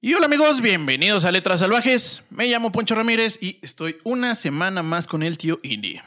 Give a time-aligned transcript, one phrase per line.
[0.00, 2.24] Y hola amigos, bienvenidos a Letras Salvajes.
[2.30, 6.00] Me llamo Poncho Ramírez y estoy una semana más con el tío Indy.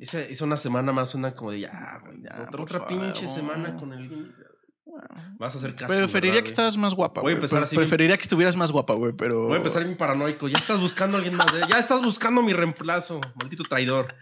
[0.00, 3.28] Esa es una semana más, una como de ya, güey, Ya, otra, por otra pinche
[3.28, 4.34] semana con el.
[5.38, 5.98] Vas a hacer casting.
[5.98, 6.52] Preferiría ¿verdad, que güey?
[6.52, 7.20] estuvieras más guapa.
[7.20, 7.34] Voy a güey.
[7.36, 9.44] empezar así bien- Preferiría que estuvieras más guapa, güey, pero.
[9.44, 10.48] Voy a empezar bien paranoico.
[10.48, 11.46] Ya estás buscando a alguien más.
[11.68, 13.20] Ya estás buscando mi reemplazo.
[13.36, 14.14] Maldito traidor.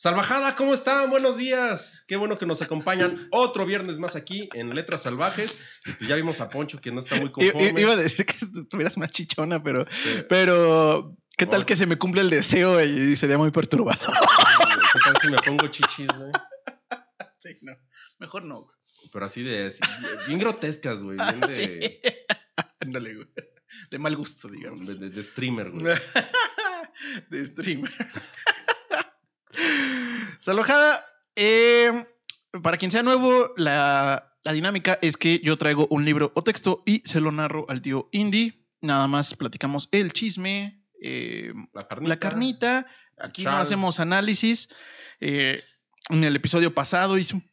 [0.00, 1.10] Salvajada, ¿cómo están?
[1.10, 2.04] Buenos días.
[2.06, 5.58] Qué bueno que nos acompañan otro viernes más aquí en Letras Salvajes.
[6.06, 7.80] Ya vimos a Poncho que no está muy conforme.
[7.80, 9.84] i- Iba a decir que estuvieras más chichona, pero.
[9.90, 10.22] Sí.
[10.28, 11.10] Pero.
[11.36, 11.66] ¿Qué tal Bueno.
[11.66, 13.98] que se me cumple el deseo y sería muy perturbado?
[14.92, 16.30] ¿Qué tal si me pongo chichis, güey?
[17.38, 17.72] Sí, no.
[18.20, 18.68] Mejor no.
[19.12, 19.66] Pero así de.
[19.66, 19.80] así,
[20.28, 21.16] bien grotescas, güey.
[21.16, 22.00] Bien de, Sí.
[22.80, 23.28] Ándale, güey.
[23.90, 24.86] De mal gusto, digamos.
[24.86, 25.96] de, de- de streamer, güey.
[27.30, 27.92] de streamer.
[30.40, 31.04] Salojada,
[31.36, 32.04] eh,
[32.62, 36.82] para quien sea nuevo, la, la dinámica es que yo traigo un libro o texto
[36.86, 38.66] y se lo narro al tío Indy.
[38.80, 42.08] Nada más platicamos el chisme, eh, La carnita.
[42.08, 42.86] la carnita.
[43.18, 44.74] Aquí no hacemos análisis.
[45.20, 45.60] Eh,
[46.10, 47.47] en el episodio pasado hice un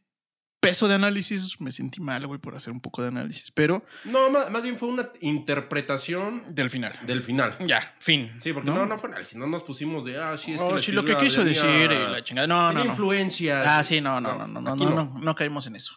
[0.59, 1.59] peso de análisis.
[1.61, 4.77] Me sentí mal, güey, por hacer un poco de análisis, pero No, más, más bien
[4.77, 6.97] fue una interpretación del final.
[7.05, 7.55] del final.
[7.67, 8.31] Ya, fin.
[8.39, 10.75] Sí, porque no, no, fue análisis, no nos pusimos de, ah, sí, es que Oh,
[10.75, 12.47] la sí, lo que quiso tenía- decir y la chingada.
[12.47, 12.85] No, no, no.
[12.85, 13.77] influencia.
[13.77, 15.93] Ah, sí, no, no, no, no, no, no, no, no caímos en eso.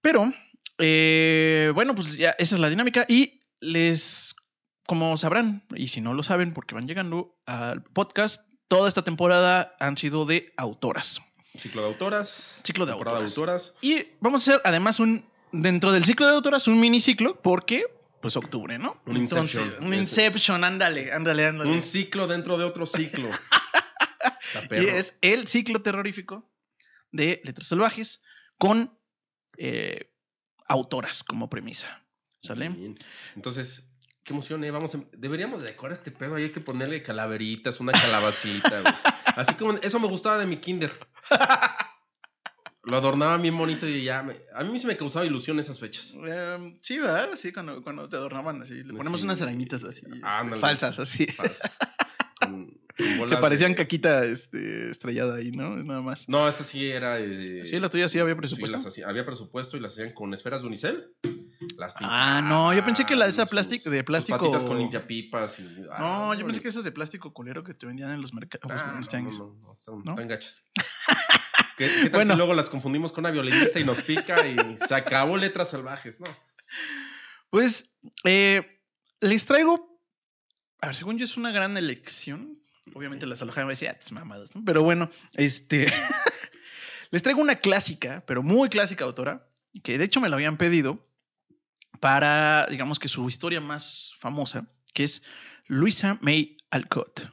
[0.00, 0.32] Pero,
[0.78, 4.36] eh, bueno, pues ya esa es la dinámica y les,
[4.86, 9.74] como sabrán, y si no lo saben porque van llegando al podcast, toda esta temporada
[9.80, 11.20] han sido de autoras.
[11.56, 12.60] Ciclo de autoras.
[12.64, 13.74] Ciclo de temporada autoras.
[13.80, 17.84] Y vamos a hacer además un, dentro del ciclo de autoras, un miniciclo porque,
[18.20, 19.00] pues, octubre, ¿no?
[19.06, 19.74] Un Inception.
[19.80, 21.70] Un Inception, ándale, ándale, ándale.
[21.70, 23.28] Un ciclo dentro de otro ciclo.
[24.70, 26.50] Y es el ciclo terrorífico
[27.12, 28.24] de Letras Salvajes
[28.56, 28.98] con
[29.58, 30.10] eh,
[30.66, 32.02] autoras como premisa.
[32.38, 32.70] ¿Sale?
[32.70, 32.98] Bien.
[33.36, 33.90] Entonces,
[34.24, 34.70] qué emoción, ¿eh?
[34.70, 36.36] Vamos a- deberíamos de decorar este pedo.
[36.36, 38.82] ahí Hay que ponerle calaveritas, una calabacita.
[39.38, 40.90] Así como eso me gustaba de mi kinder.
[42.84, 44.22] Lo adornaba bien bonito y ya.
[44.22, 46.14] me- a mí se me causaba ilusión esas fechas.
[46.26, 47.28] Em, sí, ¿verdad?
[47.36, 48.82] Sí, cuando, cuando te adornaban así.
[48.82, 49.26] Le ponemos Sí.
[49.26, 50.06] unas arañitas así.
[50.06, 51.26] este, falsas, así.
[51.26, 51.76] Falsas.
[52.98, 55.76] Que parecían de- caquita este, estrellada ahí, ¿no?
[55.76, 56.28] Nada más.
[56.28, 57.20] No, esta sí era.
[57.20, 58.76] eh, Sí, la tuya sí había presupuesto.
[58.76, 61.14] hacía- había presupuesto y las hacían con esferas de unicel.
[61.76, 64.78] Las Ah, no, yo pensé que la de esa plástico- de sus plástico- patitas con
[64.78, 65.60] limpiapipas.
[65.60, 68.34] Y, ah, no, yo pensé que esas de plástico culero que te vendían en los
[68.34, 68.80] mercados.
[68.84, 69.38] Ah, no, tianguis.
[69.38, 70.12] no, no, no, están, ¿No?
[70.12, 70.68] están gachas.
[71.76, 72.32] ¿Qué, qué tal Bueno.
[72.34, 76.20] si luego las confundimos con una violinista y nos pica y se acabó letras salvajes?
[76.20, 76.26] No.
[77.50, 78.82] Pues eh,
[79.20, 80.00] les traigo.
[80.80, 82.57] A ver, según yo es una gran elección.
[82.94, 84.64] Obviamente las alojadas me decían, "Ah, mamadas, ¿no?
[84.64, 85.86] Pero bueno, este.
[87.10, 89.48] les traigo una clásica, pero muy clásica autora,
[89.82, 91.06] que de hecho me la habían pedido
[92.00, 95.22] para, digamos que su historia más famosa, que es
[95.66, 97.30] Luisa May Alcott.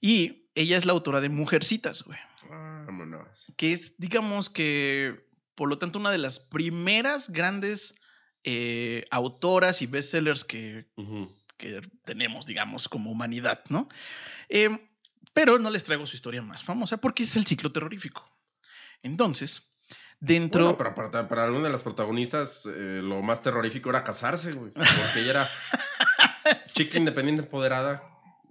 [0.00, 2.18] Y ella es la autora de Mujercitas, güey
[2.48, 3.46] Vámonos.
[3.56, 8.00] que es, digamos que, por lo tanto, una de las primeras grandes
[8.44, 10.86] eh, autoras y bestsellers que.
[11.56, 13.88] Que tenemos, digamos, como humanidad, ¿no?
[14.48, 14.88] Eh,
[15.32, 18.26] pero no les traigo su historia más famosa porque es el ciclo terrorífico.
[19.02, 19.72] Entonces,
[20.20, 20.74] dentro...
[20.74, 24.72] Bueno, pero para, para alguna de las protagonistas, eh, lo más terrorífico era casarse, güey.
[24.72, 25.48] Porque ella era
[26.74, 28.02] chica independiente empoderada.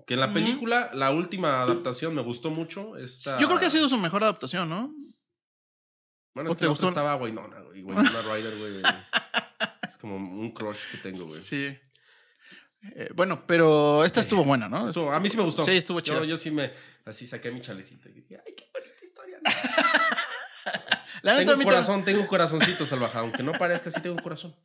[0.06, 2.96] Que en la película, la última adaptación me gustó mucho.
[2.98, 3.40] Esta...
[3.40, 4.94] Yo creo que ha sido su mejor adaptación, ¿no?
[6.36, 6.90] Bueno, ¿O es te que la gustó?
[6.90, 7.82] estaba Winona, güey.
[7.82, 8.84] Winona Ryder, güey.
[9.88, 11.40] Es como un crush que tengo, güey.
[11.40, 11.78] Sí.
[12.96, 14.88] Eh, bueno, pero esta estuvo buena, ¿no?
[14.88, 15.64] Estuvo- a mí sí me gustó.
[15.64, 16.26] Sí, estuvo Yo, chida.
[16.26, 16.72] yo sí me,
[17.06, 19.40] así saqué mi chalecita y dije, ay, qué bonita historia.
[21.22, 24.16] La tengo a un mí corazón, tengo un corazoncito salvaje, aunque no parezca, sí tengo
[24.16, 24.56] un corazón.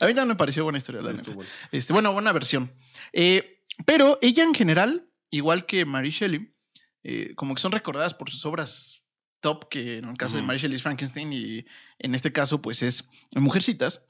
[0.00, 1.30] A mí también me pareció buena historia, la neta.
[1.32, 1.50] Bueno.
[1.72, 2.72] Este, bueno, buena versión.
[3.12, 6.54] Eh, pero ella en general, igual que Mary Shelley,
[7.02, 9.06] eh, como que son recordadas por sus obras
[9.40, 10.42] top, que en el caso de.
[10.42, 11.66] Mary Shelley es Frankenstein y
[11.98, 14.06] en este caso pues es Mujercitas,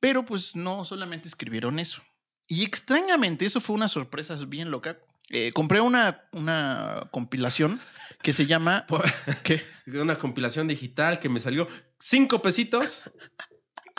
[0.00, 2.02] pero pues no solamente escribieron eso.
[2.48, 4.98] Y extrañamente, eso fue una sorpresa bien loca.
[5.30, 7.80] Eh, compré una, una compilación
[8.22, 8.86] que se llama...
[9.44, 9.62] ¿Qué?
[9.86, 11.68] Una compilación digital que me salió
[12.00, 13.10] cinco pesitos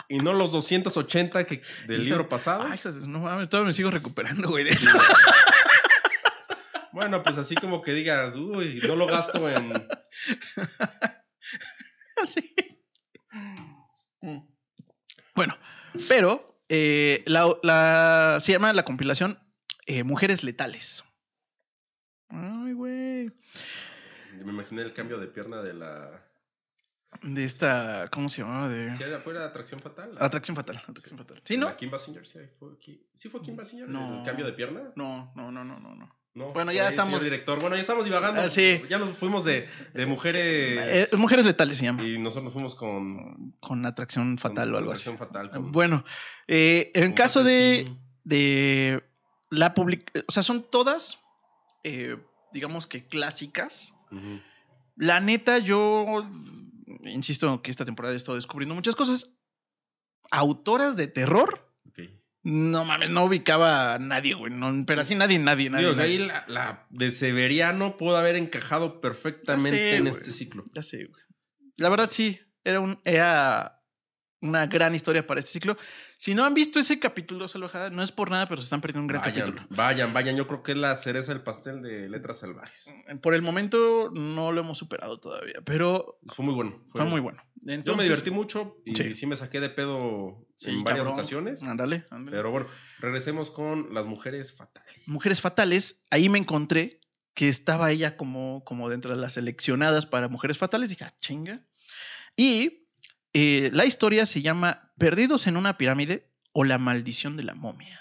[0.08, 2.64] y no los 280 que, del Hijo- libro pasado.
[2.68, 4.90] Ay, hijos, no mames, todavía me sigo recuperando, güey, de eso.
[6.92, 9.72] Bueno, pues así como que digas, uy, no lo gasto en.
[12.20, 12.52] Así.
[15.36, 15.56] Bueno,
[16.08, 19.38] pero eh, la, la- se llama la compilación
[19.86, 21.04] eh, Mujeres Letales.
[22.28, 23.30] Ay, güey.
[24.44, 26.24] Me imaginé el cambio de pierna de la.
[27.22, 28.68] de esta, ¿cómo se llamaba?
[28.68, 30.16] De Si era fuera atracción fatal.
[30.18, 30.76] Atracción Fatal.
[30.88, 31.40] Atracción Fatal.
[31.44, 31.76] ¿Sí, no?
[31.76, 33.88] Kim Basinger, sí fue, aquí- ¿sí fue Kim Basinger?
[33.88, 34.20] No.
[34.20, 34.92] ¿El cambio de pierna?
[34.96, 36.19] No, no, no, no, no, no.
[36.32, 36.52] No.
[36.52, 37.60] Bueno, ya estamos- director.
[37.60, 38.40] Bueno, ya estamos divagando.
[38.40, 38.80] Ah, sí.
[38.88, 41.12] Ya nos fuimos de, de Eh, mujeres.
[41.18, 42.04] Mujeres Letales se llama.
[42.06, 43.52] y nosotros nos fuimos con.
[43.60, 45.08] Con Atracción Fatal con o algo así.
[45.08, 45.50] Atracción fatal.
[45.50, 46.04] con- Bueno,
[46.46, 47.84] eh, en el caso de,
[48.24, 49.02] de
[49.50, 50.24] la public...
[50.28, 51.20] O sea, son todas,
[51.82, 52.16] eh,
[52.52, 53.94] digamos que clásicas.
[54.96, 56.28] La neta, yo
[57.04, 59.38] insisto que esta temporada he estado descubriendo muchas cosas.
[60.30, 61.69] Autoras de terror.
[62.42, 64.52] No mames, no ubicaba a nadie, güey.
[64.52, 65.94] no, pero así nadie, nadie, nadie.
[65.94, 66.02] Nadie.
[66.02, 70.14] ahí la, la de Severiano pudo haber encajado perfectamente sé, en güey.
[70.14, 70.64] este ciclo.
[70.74, 71.22] Ya sé, güey.
[71.76, 72.40] La verdad, sí.
[72.64, 73.82] Era, un, era
[74.40, 75.76] una gran historia para este ciclo.
[76.22, 79.00] Si no han visto ese capítulo, Salvajada, no es por nada, pero se están perdiendo
[79.00, 79.66] un gran Vayan, capítulo.
[79.70, 80.36] vayan, vayan.
[80.36, 82.92] Yo creo que es la cereza del pastel de Letras Salvajes.
[83.22, 86.84] Por el momento no lo hemos superado todavía, pero Fue muy bueno.
[86.88, 87.42] fue muy bueno.
[87.62, 89.14] Yo me divertí mucho y Sí.
[89.14, 91.14] sí, me saqué de pedo Sí, en varias cabrón.
[91.18, 91.62] ocasiones.
[91.62, 92.36] Ándale, ándale.
[92.36, 92.66] Pero bueno,
[92.98, 94.92] regresemos con las mujeres fatales.
[95.06, 97.00] Mujeres Fatales, ahí me encontré
[97.32, 100.90] que estaba ella como, como dentro de las seleccionadas para Mujeres Fatales.
[100.90, 101.66] Dije, ah, chinga.
[102.36, 102.79] Y
[103.32, 108.00] eh, la historia se llama Perdidos en una pirámide o La maldición de la momia.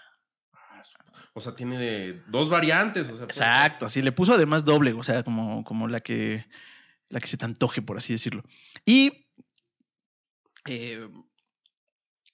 [1.33, 3.07] O sea, tiene dos variantes.
[3.09, 6.45] O sea, Exacto, así le puso además doble, o sea, como, como la que
[7.09, 8.43] la que se te antoje, por así decirlo.
[8.85, 9.27] Y
[10.67, 11.07] eh,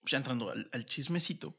[0.04, 1.58] ya entrando al, al chismecito,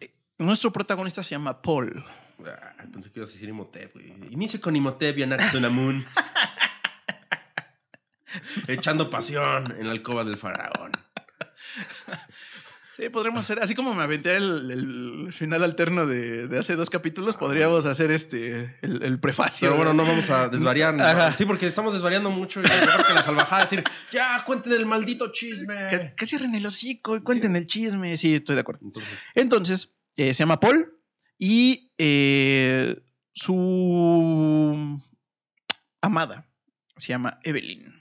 [0.00, 2.04] eh, nuestro protagonista se llama Paul.
[2.46, 3.92] Ah, pensé que ibas a decir Imhotep.
[3.94, 4.12] güey.
[4.30, 6.04] Inicia con Imhotep y Anaxunamun.
[8.66, 10.92] Echando pasión en la alcoba del faraón.
[12.96, 16.90] Sí, podríamos hacer, así como me aventé el, el final alterno de, de hace dos
[16.90, 19.68] capítulos, podríamos hacer este, el, el prefacio.
[19.68, 21.34] Pero bueno, no vamos a desvariar.
[21.34, 22.60] Sí, porque estamos desvariando mucho.
[22.60, 23.82] Y creo que la salvajada decir,
[24.12, 25.74] ya, cuenten el maldito chisme.
[25.88, 28.18] Que, que cierren el hocico y cuenten el chisme.
[28.18, 28.80] Sí, estoy de acuerdo.
[28.84, 31.00] Entonces, Entonces, eh, se llama Paul
[31.38, 33.00] y eh,
[33.32, 35.00] su
[36.02, 36.50] amada
[36.98, 37.99] se llama Evelyn.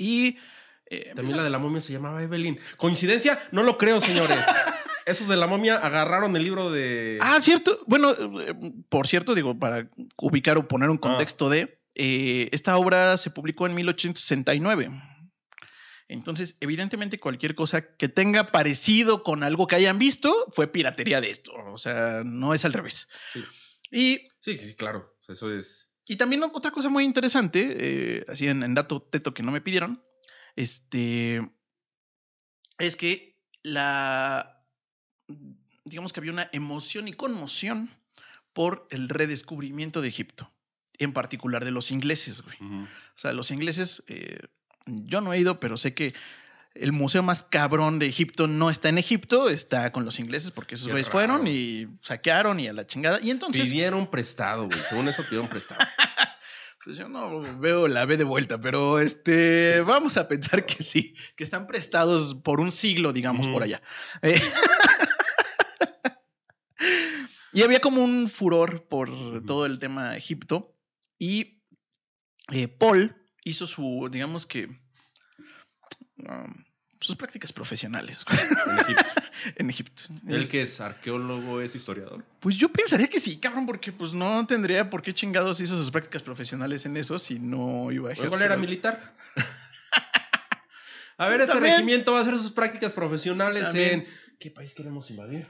[0.00, 0.38] Y
[0.86, 2.58] eh, también la de la momia se llamaba Evelyn.
[2.78, 3.38] ¿Coincidencia?
[3.52, 4.38] No lo creo, señores.
[5.06, 7.18] Esos de la momia agarraron el libro de.
[7.20, 7.78] Ah, cierto.
[7.86, 8.54] Bueno, eh,
[8.88, 13.66] por cierto, digo, para ubicar o poner un contexto de, eh, esta obra se publicó
[13.66, 14.90] en 1869.
[16.08, 21.30] Entonces, evidentemente, cualquier cosa que tenga parecido con algo que hayan visto fue piratería de
[21.30, 21.52] esto.
[21.72, 23.08] O sea, no es al revés.
[23.32, 23.44] Sí.
[23.92, 25.14] Y, Sí, sí, claro.
[25.28, 25.89] Eso es.
[26.10, 29.60] Y también otra cosa muy interesante, eh, así en, en dato teto que no me
[29.60, 30.04] pidieron,
[30.56, 31.48] este,
[32.78, 34.66] es que la,
[35.84, 37.90] digamos que había una emoción y conmoción
[38.52, 40.52] por el redescubrimiento de Egipto,
[40.98, 42.56] en particular de los ingleses, güey.
[42.60, 44.40] O sea, los ingleses, eh,
[44.86, 46.12] yo no he ido, pero sé que
[46.74, 50.76] el museo más cabrón de Egipto no está en Egipto, está con los ingleses porque
[50.76, 53.20] esos güeyes fueron y saquearon y a la chingada.
[53.20, 54.78] Y entonces, Pidieron prestado, güey.
[54.78, 55.80] Según eso pidieron prestado.
[56.84, 61.14] pues yo no veo la B de vuelta, pero este, vamos a pensar que sí,
[61.36, 63.82] que están prestados por un siglo, digamos, por allá.
[64.22, 64.40] Eh,
[67.52, 70.74] y había como un furor por todo el tema de Egipto
[71.18, 71.62] y
[72.52, 74.79] eh, Paul hizo su, digamos que,
[76.28, 76.64] um,
[77.00, 79.04] sus prácticas profesionales En Egipto.
[79.56, 80.02] en Egipto.
[80.28, 82.24] El que es arqueólogo es historiador.
[82.40, 85.90] Pues yo pensaría que sí, cabrón, porque pues no tendría por qué chingados hizo sus
[85.90, 88.26] prácticas profesionales en eso si no iba a ejercer.
[88.26, 89.14] igual era militar.
[91.16, 91.74] A ver, este También.
[91.74, 93.90] regimiento va a hacer sus prácticas profesionales También.
[94.00, 94.06] en.
[94.38, 95.46] ¿Qué país queremos invadir?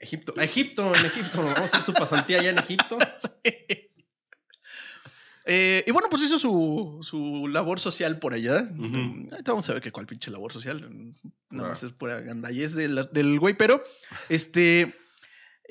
[0.00, 0.34] Egipto.
[0.40, 1.42] Egipto, en Egipto.
[1.44, 2.98] Vamos a hacer su pasantía allá en Egipto.
[5.46, 8.58] Eh, y bueno, pues hizo su, su labor social por allá.
[8.60, 10.80] Ahorita vamos a ver qué cuál pinche labor social.
[11.50, 11.70] Nada Ah.
[11.70, 13.82] más es pura gandallez de la- del güey, pero
[14.28, 14.94] este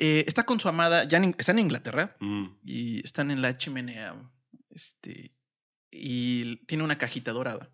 [0.02, 2.46] eh, está con su amada, ya en- está en Inglaterra Mm.
[2.64, 4.16] y están en la chimenea.
[4.70, 5.36] Este,
[5.92, 7.70] y tiene una cajita dorada.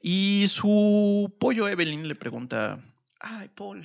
[0.00, 2.80] Y su pollo Evelyn le pregunta:
[3.20, 3.84] Ay, Paul,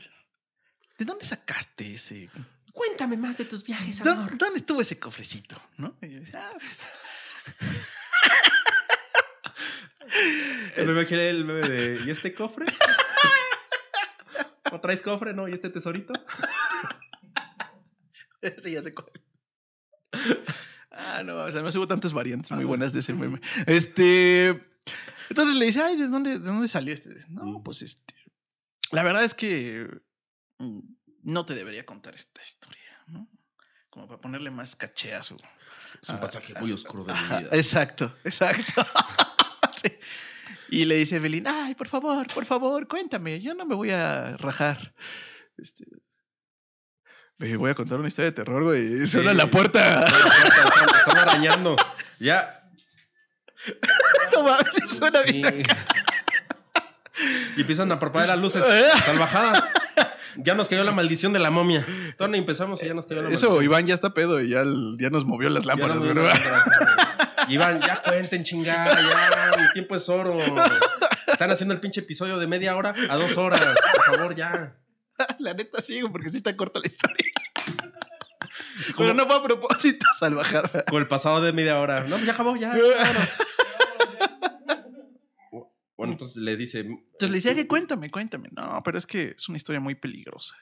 [1.00, 2.30] ¿de dónde sacaste ese?
[2.74, 5.56] Cuéntame más de tus viajes, ¿Dó- ¿Dónde estuvo ese cofrecito?
[5.77, 5.96] ¿No?
[6.01, 6.88] Y dice, "Ah, pues,
[10.75, 12.01] El meme, que el meme de.
[12.06, 12.65] ¿Y este cofre?
[14.72, 15.34] ¿No traes cofre?
[15.34, 15.48] ¿No?
[15.48, 16.13] ¿Y este tesorito?
[18.63, 19.10] sí, ya sé cuál.
[20.92, 23.39] Ah, no, o sea, no hubo tantas variantes muy buenas de ese meme.
[23.65, 24.50] Este.
[25.30, 27.10] Entonces le dice, ay, ¿de dónde, de dónde salió este?
[27.30, 28.13] No, pues este.
[28.92, 29.88] La verdad es que
[30.60, 30.80] mm,
[31.24, 33.27] no te debería contar esta historia, ¿no?
[33.89, 35.36] como para ponerle más caché a su.
[36.01, 37.50] Es un a- pasaje a muy oscuro de mi vida.
[37.51, 38.86] Exacto, exacto.
[39.75, 39.92] Sí.
[40.70, 44.38] Y le dice Evelyn, ay, por favor, por favor, cuéntame, yo no me voy a
[44.38, 44.94] rajar.
[45.58, 45.86] Este,
[47.38, 49.06] me voy a contar una historia de terror, güey.
[49.08, 49.38] Suena Sí.
[49.38, 50.06] la puerta.
[50.06, 51.75] Están, están arañando.
[52.20, 52.62] Ya.
[54.34, 55.65] no mames, sí suena bien.
[57.13, 57.24] Sí.
[57.58, 58.63] Y empiezan a parpadear las luces.
[59.06, 59.68] Salvajada.
[60.38, 61.86] Ya nos cayó la maldición de la momia.
[62.20, 63.63] No empezamos y ya nos cayó la Eso, maldición.
[63.66, 64.63] Iván ya está pedo y ya,
[65.00, 66.28] ya nos movió las Ya lámparas, nos güey.
[67.50, 70.38] Iván, ya cuenten, chingada, ya, mi tiempo es oro.
[71.28, 73.62] Están haciendo el pinche episodio de media hora a dos horas.
[74.06, 74.78] Por favor, ya.
[75.40, 77.28] La neta sí, porque sí está corta la historia.
[78.98, 80.84] Pero no fue a propósito, salvajada.
[80.90, 82.04] Con el pasado de media hora.
[82.08, 82.70] No, ya acabó, ya.
[82.70, 83.34] vámonos.
[86.24, 86.80] Entonces le dice.
[86.80, 88.50] Entonces le decía que cuéntame, cuéntame.
[88.51, 90.56] No, pero es que es una historia muy peligrosa.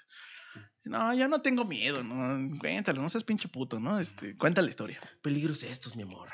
[0.84, 4.00] No, yo no tengo miedo, no, cuéntalo, no seas pinche puto, ¿no?
[4.00, 5.00] Este, cuenta la historia.
[5.22, 6.28] Peligros estos, mi amor.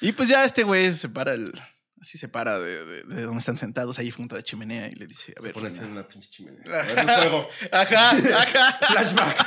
[0.00, 1.52] Y pues ya este güey se para el,
[2.00, 4.92] así se para de, de- de donde están sentados ahí junto a la chimenea y
[4.96, 6.80] le dice, a Se ver, pone en una pinche chimenea.
[6.80, 7.48] A ver el juego.
[7.72, 8.86] Ajá, ajá.
[8.88, 9.46] Flashback.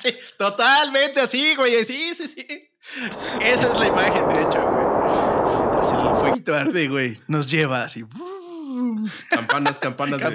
[0.00, 1.84] Sí, totalmente así, güey.
[1.84, 2.46] Sí, sí, sí.
[3.40, 4.89] Esa es la imagen, de hecho, güey.
[5.82, 8.04] El fueguito arde, güey, nos lleva así.
[9.30, 10.20] Campanas, campanas.
[10.20, 10.30] de-.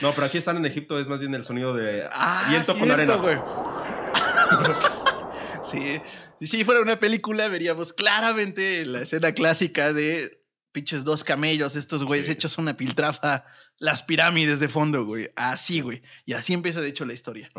[0.00, 2.88] No, pero aquí están en Egipto, es más bien el sonido de Ah, viento con
[2.90, 3.16] arena.
[3.16, 3.36] güey.
[5.62, 6.00] sí.
[6.40, 10.40] Y si fuera una película, veríamos claramente la escena clásica de
[10.72, 12.32] pinches dos camellos, estos güeyes Sí.
[12.32, 13.44] hechos una piltrafa,
[13.78, 15.28] las pirámides de fondo, güey.
[15.36, 16.02] Así, güey.
[16.26, 17.48] Y así empieza, de hecho, la historia.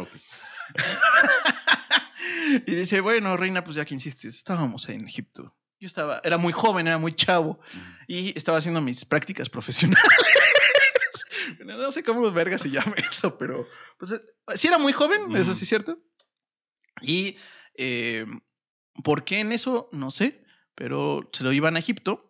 [2.68, 5.56] Y dice, bueno, reina, pues ya que insistes, estábamos en Egipto.
[5.84, 7.60] Yo estaba, era muy joven, era muy chavo
[8.08, 10.02] y estaba haciendo mis prácticas profesionales.
[11.66, 14.22] No sé cómo verga se llama eso, pero pues eh,
[14.56, 16.00] sí era muy joven, eso sí es cierto.
[17.02, 17.36] Y
[17.76, 18.26] eh,
[19.04, 22.30] por qué en eso, no sé, pero se lo iban a Egipto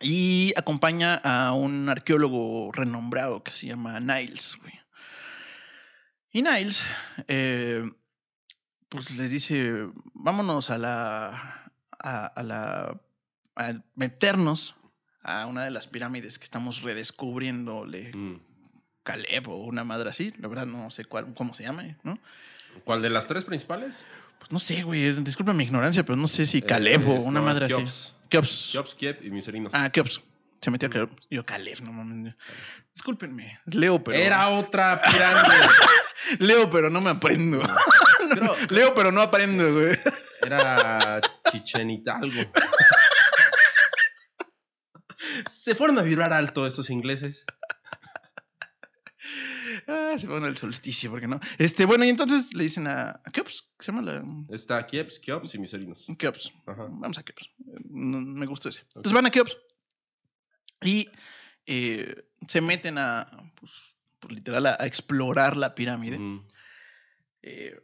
[0.00, 4.74] y acompaña a un arqueólogo renombrado que se llama Niles, güey.
[6.32, 6.84] Y Niles,
[7.28, 7.82] eh,
[8.90, 11.59] pues les dice, vámonos a la,
[12.02, 13.00] a, a la,
[13.56, 14.76] a meternos
[15.22, 18.40] a una de las pirámides que estamos redescubriéndole, Mm.
[19.02, 22.18] Caleb o una madre así, la verdad no sé cuál, cómo se llama, ¿no?
[22.84, 24.06] ¿Cuál de las tres principales?
[24.38, 27.46] Pues no sé, güey, disculpa mi ignorancia, pero no sé si Caleb o una no,
[27.46, 27.74] madre así.
[28.28, 28.70] Keops.
[28.72, 28.94] Keops.
[28.94, 29.72] Kiev y Miserinos.
[29.74, 30.22] Ah, Keops.
[30.60, 31.10] Se metió a Caleb.
[31.30, 32.34] Yo, Caleb, no mames.
[32.94, 33.58] Discúlpenme.
[33.66, 34.18] Leo, pero.
[34.18, 35.66] Era otra pirámide.
[36.38, 37.60] Leo, pero no me aprendo.
[38.30, 39.96] Creo- Leo, pero no aprendo, güey.
[40.42, 42.52] Era Chichen Hidalgo.
[45.46, 47.44] Se fueron a vibrar alto estos ingleses.
[49.86, 51.40] Ah, se van al solsticio, ¿por qué no?
[51.58, 54.24] Este, bueno, y entonces le dicen a, a Keops, ¿qué se llama la.
[54.48, 56.06] Está Kieps, Keops y Miserinos.
[56.18, 56.52] Keops.
[56.66, 56.86] Ajá.
[56.90, 57.50] Vamos a Keops.
[57.88, 58.82] No, me gustó ese.
[58.82, 59.56] Entonces van a Keops
[60.82, 61.08] y
[61.66, 66.18] eh, se meten a, pues, pues, literal, a, a explorar la pirámide.
[66.18, 66.44] Mm.
[67.42, 67.80] Eh,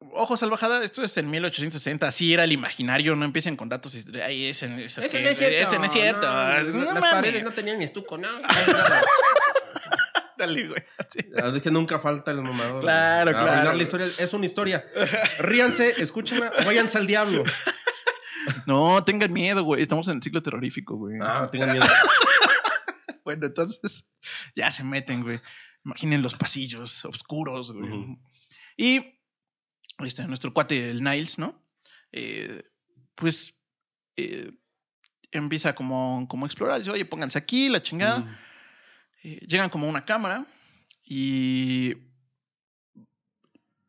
[0.00, 2.06] ojo, salvajada, esto es en 1860.
[2.06, 3.16] Así era el imaginario.
[3.16, 3.94] No empiecen con datos.
[3.94, 5.68] hist- Ay, ese, ese- Ese que- no es cierto.
[5.68, 6.26] ese no es cierto.
[6.26, 8.28] No, No las paredes no tenían ni estuco, no.
[10.38, 10.82] Dale, güey.
[10.98, 11.18] así.
[11.56, 12.80] Es que nunca falta el mamador.
[12.80, 13.36] Claro, güey.
[13.42, 13.76] Arruinar claro.
[13.76, 14.84] la historia es una historia.
[15.40, 17.44] Ríanse, escúchenla, váyanse al diablo.
[18.66, 19.82] No, tengan miedo, güey.
[19.82, 21.18] Estamos en el ciclo terrorífico, güey.
[21.20, 21.84] Ah, tengan miedo.
[23.24, 24.08] Bueno, entonces
[24.56, 25.38] ya se meten, güey.
[25.84, 28.16] Imaginen los pasillos oscuros, güey.
[28.78, 29.17] Y
[30.06, 31.60] este, nuestro cuate, el Niles, ¿no?
[32.12, 32.62] Eh,
[33.14, 33.62] pues
[34.16, 34.52] eh,
[35.30, 36.78] empieza como, como a explorar.
[36.78, 38.20] Dice, oye, pónganse aquí, la chingada.
[38.20, 38.36] Mm.
[39.24, 40.46] Eh, llegan como a una cámara
[41.04, 41.96] y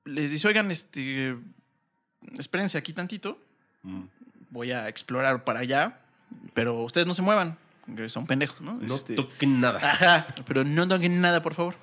[0.05, 1.37] les dice, oigan, este,
[2.37, 3.39] espérense aquí tantito.
[3.83, 4.03] Mm.
[4.49, 6.01] Voy a explorar para allá,
[6.53, 7.57] pero ustedes no se muevan,
[7.95, 8.73] que son pendejos, ¿no?
[8.73, 9.79] No Este, toquen nada.
[9.91, 11.75] Ajá, pero no toquen nada, por favor.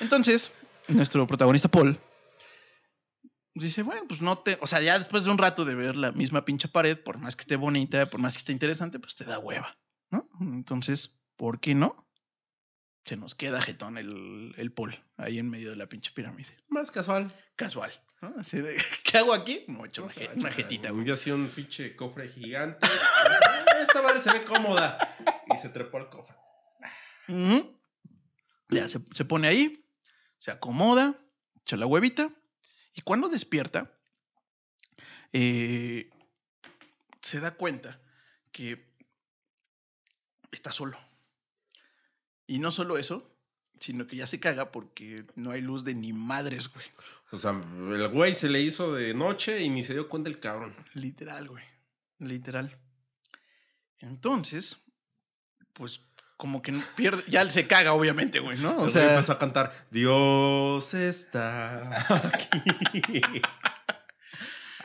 [0.00, 0.54] Entonces,
[0.88, 2.00] nuestro protagonista Paul
[3.64, 6.12] dice, bueno, pues no te, o sea, ya después de un rato de ver la
[6.12, 9.24] misma pinche pared, por más que esté bonita, por más que esté interesante, pues te
[9.24, 9.78] da hueva,
[10.10, 10.28] ¿no?
[10.40, 12.08] Entonces, ¿por qué no?
[13.04, 16.56] Se nos queda jetón el, el Paul ahí en medio de la pinche pirámide.
[16.68, 17.32] Más casual.
[17.54, 18.34] Casual, ¿no?
[18.38, 19.64] Así de, ¿qué hago aquí?
[19.68, 21.04] Mucho, No una, je- una jetita, güey.
[21.06, 22.86] Yo hacía un pinche cofre gigante.
[23.80, 24.98] Esta madre se ve cómoda.
[25.54, 26.34] Y se trepó al cofre.
[28.68, 29.86] Ya se, se pone ahí,
[30.38, 31.18] se acomoda,
[31.62, 32.30] echa la huevita
[32.96, 33.92] y cuando despierta,
[35.32, 36.10] eh,
[37.20, 38.00] se da cuenta
[38.50, 38.90] que
[40.50, 40.98] está solo.
[42.46, 43.36] Y no solo eso,
[43.78, 46.86] sino que ya se caga porque no hay luz de ni madres, güey.
[47.32, 50.40] O sea, el güey se le hizo de noche y ni se dio cuenta el
[50.40, 50.74] cabrón.
[50.94, 51.64] Literal, güey.
[52.18, 52.78] Literal.
[53.98, 54.86] Entonces,
[55.74, 56.05] pues
[56.36, 58.76] como que pierde, ya se caga, obviamente, güey, ¿no?
[58.78, 61.90] O sea, empezó a cantar Dios está
[62.28, 62.60] aquí.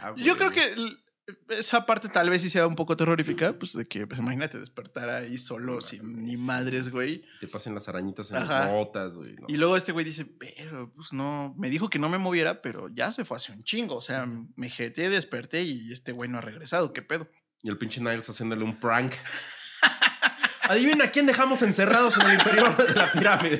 [0.03, 0.73] Ah, yo creo que
[1.49, 5.09] esa parte tal vez sí sea un poco terrorífica, pues de que, pues imagínate despertar
[5.09, 7.23] ahí solo, sin ni madres, güey.
[7.39, 8.61] te pasen las arañitas en Ajá.
[8.61, 9.35] las botas, güey.
[9.35, 9.45] ¿no?
[9.47, 12.89] Y luego este güey dice, pero pues no, me dijo que no me moviera, pero
[12.89, 13.95] ya se fue hace un chingo.
[13.95, 16.93] O sea, me jeté, desperté y este güey no ha regresado.
[16.93, 17.27] ¿Qué pedo?
[17.63, 19.13] Y el pinche Niles haciéndole un prank.
[20.71, 23.59] Adivina quién dejamos encerrados en el interior de la pirámide.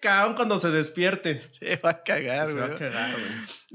[0.00, 1.42] Cabrón cuando se despierte.
[1.50, 2.68] Se va a cagar, Se güey.
[2.68, 3.24] va a cagar, güey.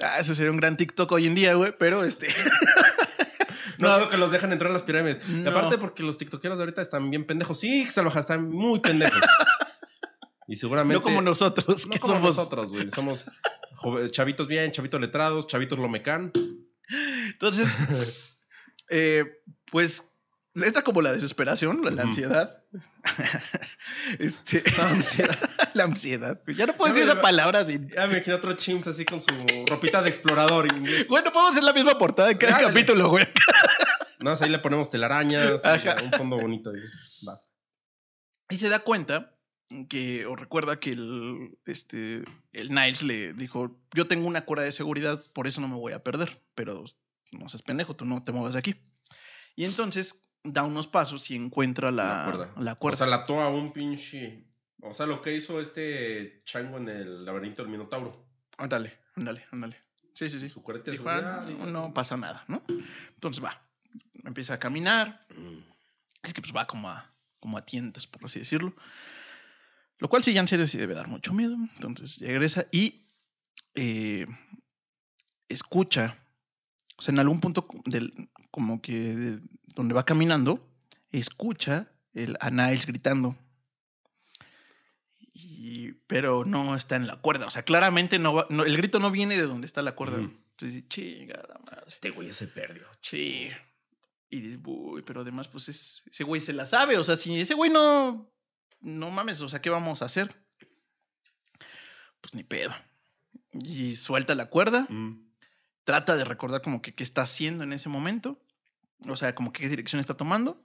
[0.02, 2.28] Ah, eso sería un gran TikTok hoy en día, güey, pero este.
[3.78, 3.96] No, No.
[3.98, 5.20] creo que los dejan entrar a las pirámides.
[5.28, 5.50] No.
[5.50, 7.60] aparte porque los tiktokeros de ahorita están bien pendejos.
[7.60, 9.20] Sí, salvajes, están muy pendejos.
[10.48, 10.94] y seguramente...
[10.94, 12.38] no como nosotros, No que como somos.
[12.38, 12.90] nosotros, güey.
[12.92, 13.26] Somos
[14.12, 16.32] chavitos bien, chavitos letrados, chavitos lomecan.
[17.28, 17.76] Entonces,
[18.90, 20.15] eh, pues
[20.56, 22.64] entra como la desesperación, la, ansiedad.
[24.20, 25.50] este, La ansiedad.
[25.74, 26.42] la ansiedad.
[26.48, 27.88] Ya no puedo Ya decir me- esa palabra sin.
[27.90, 29.28] Ya me imagino otro chimps así con su
[29.68, 31.08] ropita de explorador inglés.
[31.08, 33.26] Bueno, podemos hacer la misma portada en cada capítulo, güey.
[34.20, 35.98] Nada más ahí le ponemos telarañas, Ajá.
[36.04, 36.72] un fondo bonito.
[36.72, 36.80] ahí.
[37.28, 37.40] Va.
[38.50, 39.36] Y se da cuenta
[39.90, 44.72] que, o recuerda que el, este, el Niles le dijo: Yo tengo una cuerda de
[44.72, 46.86] seguridad, por eso no me voy a perder, pero
[47.32, 48.76] no seas pendejo, tú no te muevas de aquí.
[49.58, 52.54] Y entonces da unos pasos y encuentra la, La cuerda.
[52.62, 52.96] la cuerda.
[52.96, 54.46] O sea, la ató a un pinche.
[54.82, 58.26] O sea, lo que hizo este chango en el laberinto del Minotauro.
[58.58, 59.80] Ándale, ándale, ándale.
[60.14, 60.48] Sí, sí, sí.
[60.48, 62.64] Su cuerda Dijo, "Ah, no, pasa nada, ¿no?
[63.16, 63.62] Entonces va,
[64.24, 65.26] empieza a caminar.
[65.36, 65.58] Mm.
[66.24, 68.74] Es que pues va como a, como a tientas, por así decirlo.
[69.98, 71.56] Lo cual sí, ya en serio sí debe dar mucho miedo.
[71.76, 73.08] Entonces regresa y
[73.76, 74.26] eh,
[75.50, 76.16] escucha.
[76.98, 79.40] O sea, en algún punto del, como que
[79.76, 80.68] donde va caminando,
[81.12, 83.38] escucha el, a Niles gritando.
[85.34, 87.46] Y, pero no está en la cuerda.
[87.48, 90.18] O sea, claramente no, va- no- el grito no viene de donde está la cuerda.
[90.18, 90.24] Ujú.
[90.52, 91.82] Entonces dice, chingada madre.
[91.88, 92.86] Este güey se perdió.
[93.02, 93.50] Sí.
[94.30, 96.98] Y dices, uy, pero además, pues es, ese güey se la sabe.
[96.98, 98.32] O sea, si ese güey no.
[98.82, 100.36] No mames, o sea, ¿qué vamos a hacer?
[102.22, 102.74] Pues ni pedo.
[103.52, 105.28] Y suelta la cuerda, Mm.
[105.84, 108.40] trata de recordar como que qué está haciendo en ese momento.
[109.08, 110.62] O sea, como qué dirección está tomando.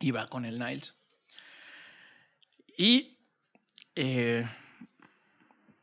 [0.00, 0.98] Y va con el Niles.
[2.76, 3.18] Y
[3.94, 4.48] eh,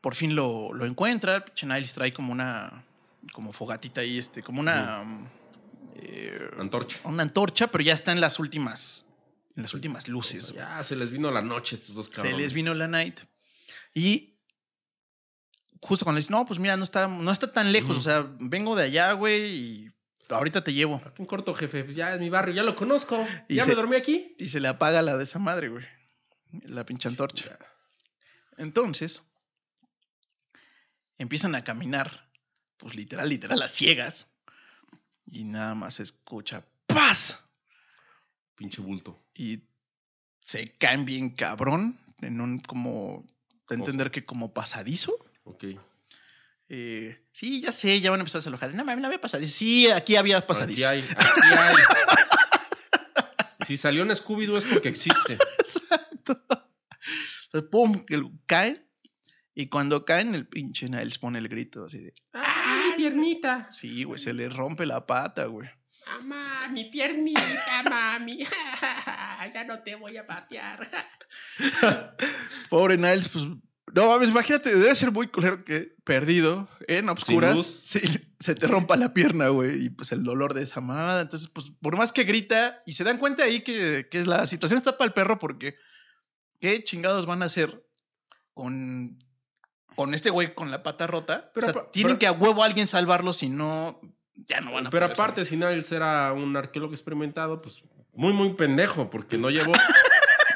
[0.00, 1.44] por fin lo, lo encuentra.
[1.62, 2.84] Niles trae como una.
[3.32, 5.02] Como fogatita ahí, este, como una.
[5.94, 7.00] eh, Antorcha.
[7.04, 9.06] una antorcha, pero ya está en las últimas.
[9.56, 10.52] En las últimas luces.
[10.52, 12.36] Ya se les vino la noche estos dos cabrones.
[12.36, 13.20] Se les vino la night.
[13.94, 14.38] Y
[15.80, 17.96] justo cuando le dice, no, pues mira, no está, no está tan lejos.
[17.96, 19.92] O sea, vengo de allá, güey, y
[20.30, 21.00] ahorita te llevo.
[21.18, 21.84] En corto, jefe.
[21.84, 23.26] Pues ya es mi barrio, ya lo conozco.
[23.48, 24.34] Y ya se- me dormí aquí.
[24.38, 25.84] Y se le apaga la de esa madre, güey.
[26.64, 27.58] La pinche antorcha.
[28.56, 29.32] Entonces,
[31.18, 32.30] empiezan a caminar,
[32.76, 34.36] pues literal, literal, a ciegas.
[35.26, 37.38] Y nada más se escucha ¡paz!
[38.56, 39.24] Pinche bulto.
[39.34, 39.68] Y
[40.40, 43.24] se caen bien cabrón en un como...
[43.68, 45.12] de entender que como pasadizo.
[45.44, 45.64] Ok.
[46.72, 48.72] Eh, sí, ya sé, ya van a empezar a alojar.
[48.74, 49.52] No mames, no había pasadizo.
[49.52, 50.86] Sí, aquí había pasadizo.
[50.86, 51.04] Aquí hay.
[51.16, 51.74] Aquí hay.
[53.66, 55.32] si salió en Scooby-Doo es porque existe.
[55.58, 56.40] Exacto.
[57.46, 58.86] Entonces, pum, que caen.
[59.52, 62.14] Y cuando caen, el pinche Niles pone el grito así de.
[62.34, 63.72] ¡Ah, mi piernita!
[63.72, 65.68] Sí, güey, se le rompe la pata, güey.
[66.06, 68.44] ¡Mamá, mi piernita, mami!
[69.52, 70.88] ya no te voy a patear.
[72.70, 73.44] Pobre Niles, pues.
[73.94, 77.60] No mames, imagínate, debe ser muy culero que perdido en obscuras.
[77.82, 78.00] sí,
[78.38, 79.86] se te rompa la pierna, güey.
[79.86, 81.22] Y pues el dolor de esa mamada.
[81.22, 84.78] Entonces, pues, por más que grita, y se dan cuenta ahí que, que la situación
[84.78, 85.76] está para el perro, porque
[86.60, 87.84] ¿qué chingados van a hacer
[88.54, 89.18] con,
[89.96, 91.50] con este güey con la pata rota?
[91.54, 94.00] Pero o sea, tienen pero- que a huevo a alguien salvarlo, si no,
[94.34, 98.32] ya no van a Pero poder aparte, si Niles era un arqueólogo experimentado, pues muy,
[98.32, 99.72] muy pendejo, porque no llevó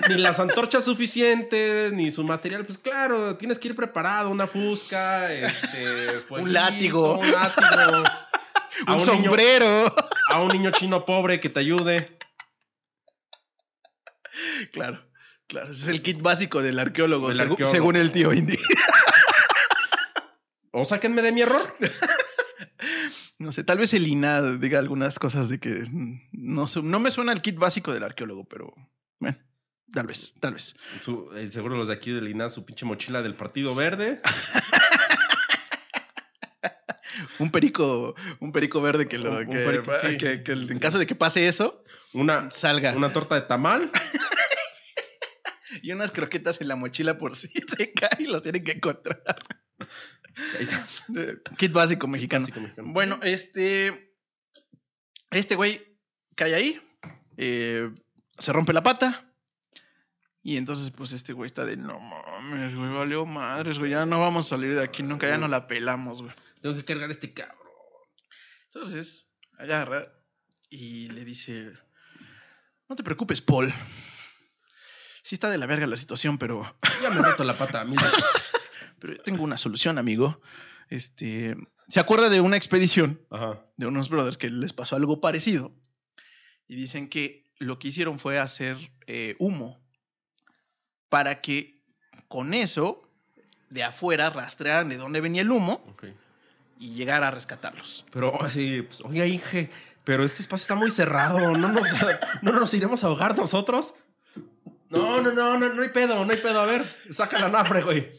[0.09, 2.65] ni las antorchas suficientes, ni su material.
[2.65, 7.19] Pues claro, tienes que ir preparado, una fusca, este, fueguito, látigo.
[7.19, 8.03] Un látigo.
[8.87, 9.95] a un, niño- sombrero.
[10.31, 12.19] a un niño chino pobre que te ayude.
[14.73, 15.05] claro,
[15.47, 15.71] claro.
[15.71, 17.71] Ese es el kit básico del arqueólogo, Del segu- arqueólogo.
[17.71, 18.59] según el tío Indy.
[20.77, 21.63] O sáquenme de mi error.
[23.39, 25.85] No sé, tal vez el INAD diga algunas cosas de que
[26.33, 28.75] no, no me suena el kit básico del arqueólogo, pero
[29.21, 29.39] bueno,
[29.93, 30.77] Tal vez, tal vez.
[31.03, 34.21] Su- eh, seguro los de aquí de Lina, su pinche mochila del Partido Verde.
[37.39, 40.17] Un perico, un perico verde que lo Un- un que, perico, sí.
[40.17, 42.93] que- que en caso de que pase eso, Una, salga.
[42.95, 43.91] una torta de tamal.
[45.83, 49.23] Y unas croquetas en la mochila por si se cae y los tienen que encontrar.
[51.59, 52.43] Kit básico mexicano.
[52.43, 52.93] Básico mexicano.
[52.93, 54.15] Bueno, este.
[55.31, 55.99] Este güey
[56.37, 56.81] cae ahí.
[57.37, 57.91] eh,
[58.39, 59.34] se rompe la pata.
[60.47, 63.93] Y entonces, pues, este güey está de no mames, güey, valió madres, güey.
[63.93, 66.35] Ya no vamos a salir de aquí nunca, ya no la pelamos, güey.
[66.61, 67.57] Tengo que cargar este cabrón.
[68.67, 70.07] Entonces, agarra
[70.69, 71.73] y le dice:
[72.91, 73.73] No te preocupes, Paul.
[75.23, 77.97] Sí está de la verga la situación, pero Ya me he roto la pata mil
[77.97, 78.53] veces.
[78.99, 80.43] pero yo tengo una solución, amigo.
[80.91, 81.57] Este,
[81.89, 83.65] ¿se acuerda de una expedición Ajá.
[83.79, 85.75] de unos brothers que les pasó algo parecido?
[86.69, 88.77] Y dicen que lo que hicieron fue hacer
[89.07, 89.84] eh, humo
[91.15, 91.81] para que
[92.27, 93.09] con eso
[93.71, 95.95] de afuera rastrearan de dónde venía el humo
[96.77, 98.05] y llegara a rescatarlos.
[98.13, 99.71] Pero así, pues, oiga, Inge,
[100.03, 101.57] pero este espacio está muy cerrado.
[101.57, 101.85] ¿No nos,
[102.43, 103.95] no nos iremos a ahogar nosotros?
[104.89, 106.61] No, no, no, no, no hay pedo, no hay pedo.
[106.61, 108.11] A ver, saca la nafre, güey.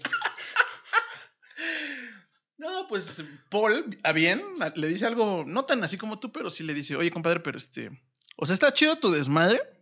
[2.56, 4.42] No, pues Paul, a bien,
[4.76, 7.58] le dice algo, no tan así como tú, pero sí le dice, oye, compadre, pero
[7.58, 7.92] este,
[8.38, 9.75] o sea, está chido tu desmadre,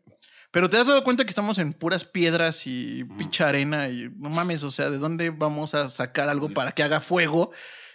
[0.53, 4.29] pero te has dado cuenta que estamos en puras piedras y picha arena y no
[4.29, 7.51] mames, o sea, ¿de dónde vamos a sacar algo para que haga fuego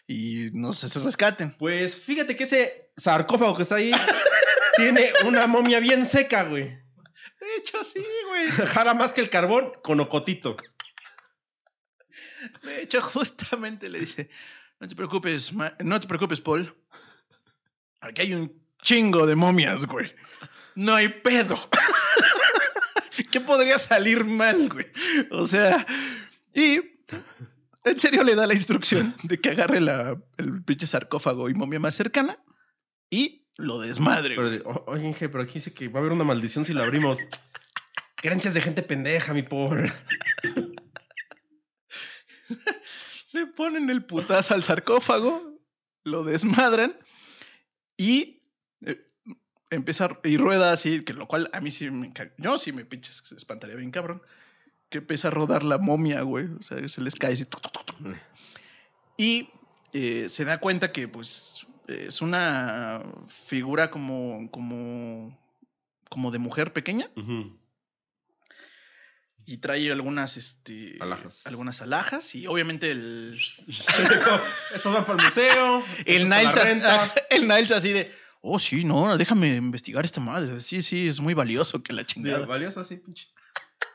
[0.08, 1.52] y nos se rescaten?
[1.52, 3.92] Pues fíjate que ese sarcófago que está ahí
[4.76, 6.64] tiene una momia bien seca, güey.
[6.64, 8.48] De hecho, sí, güey.
[8.66, 10.56] Jala más que el carbón con ocotito.
[12.64, 14.30] De hecho, justamente le dice,
[14.80, 16.74] no te preocupes, no te preocupes, Paul.
[18.00, 20.12] Aquí hay un chingo de momias, güey.
[20.74, 21.56] No hay pedo.
[23.30, 24.86] ¿Qué podría salir mal, güey?
[25.30, 25.86] O sea,
[26.54, 26.80] y
[27.84, 31.80] en serio le da la instrucción de que agarre la, el pinche sarcófago y momia
[31.80, 32.42] más cercana
[33.10, 34.36] y lo desmadre.
[34.36, 37.18] Pero, o- oye, pero aquí dice que va a haber una maldición si lo abrimos.
[38.16, 39.78] Creencias de gente pendeja, mi por.
[43.32, 45.60] Le ponen el putazo al sarcófago,
[46.04, 46.98] lo desmadran
[47.98, 48.37] y
[49.70, 53.32] empieza y rueda así, que lo cual a mí sí me yo sí me pinches
[53.32, 54.22] espantaría bien cabrón,
[54.90, 57.46] que empieza a rodar la momia, güey, o sea, se les cae así.
[59.16, 59.50] Y
[59.92, 65.38] eh, se da cuenta que pues es una figura como como
[66.08, 67.10] como de mujer pequeña
[69.48, 71.46] y trae algunas este Alhajas.
[71.46, 73.40] algunas alhajas y obviamente el
[74.74, 75.82] Estos van para el museo.
[76.04, 76.54] El Niles,
[77.30, 80.60] el Niles así de, oh sí, no, déjame investigar esta madre.
[80.60, 82.46] Sí, sí, es muy valioso que la Sí, chingada.
[82.46, 83.28] valioso así, pinche.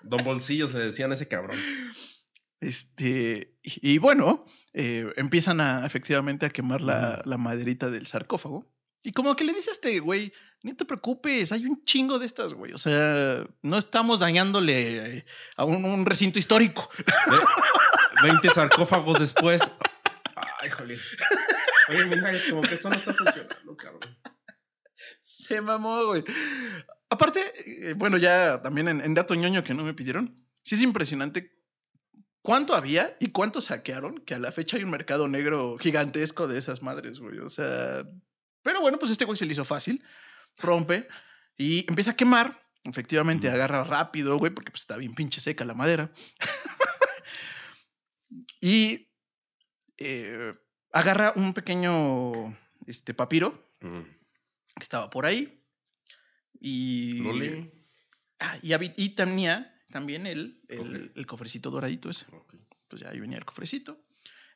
[0.02, 1.58] Don Bolsillos le decían a ese cabrón.
[2.60, 8.72] Este, y, y bueno, eh, empiezan a efectivamente a quemar la, la maderita del sarcófago.
[9.06, 12.26] Y como que le dice a este güey, no te preocupes, hay un chingo de
[12.26, 12.72] estas, güey.
[12.72, 15.26] O sea, no estamos dañándole eh,
[15.58, 16.90] a un, un recinto histórico.
[16.98, 19.62] Ve- 20 sarcófagos después.
[20.62, 20.98] Ay, jolín.
[21.90, 24.18] Oye, mi Niles, como que esto no está funcionando, cabrón.
[25.48, 26.24] Se mamó, güey.
[27.10, 30.82] Aparte, eh, bueno, ya también en, en dato ñoño que no me pidieron, sí es
[30.82, 31.64] impresionante
[32.44, 36.60] cuánto había y cuánto saquearon, que a la fecha hay un mercado negro gigantesco de
[36.60, 37.40] esas madres, güey.
[37.40, 38.08] O sea,
[38.62, 40.04] pero bueno, pues este güey se le hizo fácil,
[40.60, 41.08] rompe
[41.58, 42.62] y empieza a quemar.
[42.86, 46.12] Efectivamente, agarra rápido, güey, porque pues está bien pinche seca la madera.
[48.62, 49.10] y
[49.98, 50.54] eh,
[50.92, 53.72] agarra un pequeño este, papiro
[54.76, 55.62] que estaba por ahí.
[56.60, 57.20] Y.
[57.20, 57.72] Loli.
[58.40, 61.12] Ah, y, y tenía también el, el, Cofre.
[61.16, 62.26] el cofrecito doradito ese.
[62.32, 62.56] Ok.
[62.88, 64.00] Pues ya ahí venía el cofrecito.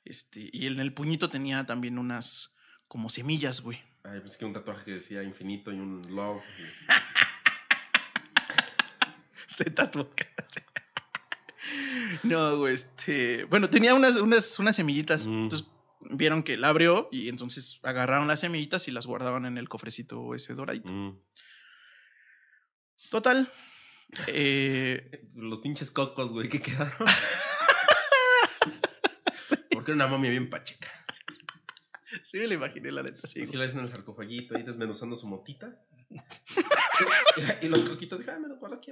[0.03, 2.55] Este, y en el puñito tenía también unas
[2.87, 3.81] como semillas, güey.
[4.03, 6.43] Ay, pensé que un tatuaje que decía infinito y un love.
[9.47, 10.09] Se tatuó.
[12.23, 13.43] no, güey, este.
[13.45, 15.27] Bueno, tenía unas, unas, unas semillitas.
[15.27, 15.43] Mm.
[15.43, 15.67] Entonces
[16.11, 20.33] vieron que la abrió y entonces agarraron las semillitas y las guardaban en el cofrecito
[20.35, 20.91] ese doradito.
[20.91, 21.21] Mm.
[23.09, 23.51] Total.
[24.27, 26.97] eh, Los pinches cocos, güey, que quedaron.
[29.71, 30.89] Porque era una momia bien pacheca.
[32.23, 33.41] sí, me lo imaginé la neta, sí.
[33.41, 33.53] Güey.
[33.53, 35.83] la ves en el sarcofaguito ahí desmenuzando su motita.
[37.61, 38.91] y los coquitos, dije, ay, me lo guardo aquí.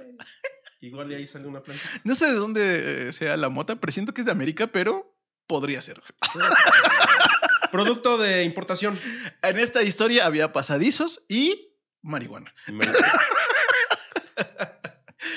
[0.80, 1.82] Igual y ahí sale una planta.
[2.04, 5.15] No sé de dónde eh, sea la mota, pero siento que es de América, pero
[5.46, 6.02] podría ser.
[7.70, 8.98] Producto de importación.
[9.42, 12.52] En esta historia había pasadizos y marihuana.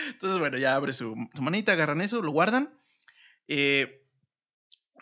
[0.10, 2.74] Entonces, bueno, ya abre su, su manita, agarran eso, lo guardan.
[3.48, 4.06] Eh,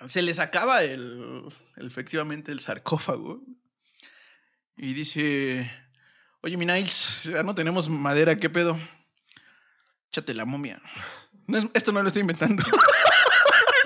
[0.06, 1.44] se les acaba el,
[1.78, 3.42] efectivamente el sarcófago.
[4.78, 5.70] Y dice,
[6.42, 8.80] oye, mi Niles, ya no tenemos madera, ¿qué pedo?
[10.12, 10.80] Échate la momia.
[11.48, 12.64] No es- esto no lo estoy inventando.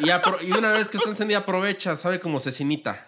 [0.04, 3.08] Y, una vez que está encendida, aprovecha, sabe como cecinita.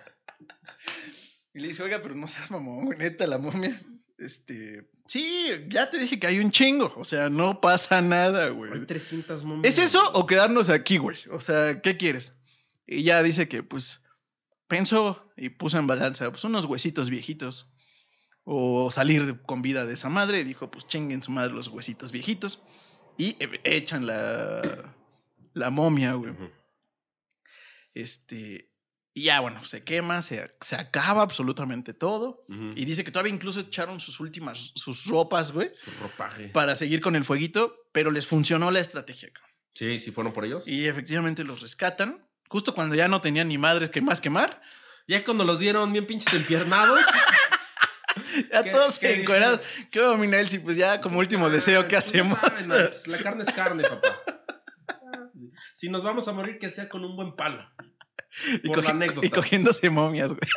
[1.54, 3.80] Y le dice, oiga, pero no seas mamón, neta, la momia.
[4.18, 6.94] Este, sí, ya te dije que hay un chingo.
[6.98, 8.72] O sea, no pasa nada, güey.
[8.74, 9.74] Hay 300 momias.
[9.74, 11.18] ¿Es eso o quedarnos aquí, güey?
[11.32, 12.42] O sea, ¿qué quieres?
[12.88, 14.06] Y ya dice que, pues,
[14.68, 17.72] pensó y puso en balanza, pues, unos huesitos viejitos.
[18.46, 20.40] O salir con vida de esa madre.
[20.40, 22.62] Y dijo, pues, chinguen su madre los huesitos viejitos.
[23.18, 24.62] Y e- echan la,
[25.54, 26.34] la momia, güey.
[27.94, 28.72] Este,
[29.14, 32.46] y ya, bueno, se quema, se, se acaba absolutamente todo.
[32.76, 36.48] Y dice que todavía incluso echaron sus últimas, sus ropas, güey, Su ropaje.
[36.50, 39.30] para seguir con el fueguito, pero les funcionó la estrategia.
[39.32, 39.52] cabrón.
[39.76, 40.68] Sí, sí fueron por ellos.
[40.68, 44.62] Y efectivamente los rescatan, justo cuando ya no tenían ni madres que más quemar.
[45.08, 47.06] Ya cuando los vieron bien pinches empiernados.
[48.52, 49.60] Ya ¿Qué- todos qué encuerados.
[49.90, 50.60] ¿Qué va, mi Nelsi?
[50.60, 52.38] Pues ya como último deseo, ¿qué hacemos?
[52.68, 54.53] no, pues la carne es carne, papá.
[55.74, 57.68] Si nos vamos a morir, que sea con un buen palo.
[58.64, 59.26] y, Por la anécdota.
[59.26, 60.40] y cogiéndose momias, güey.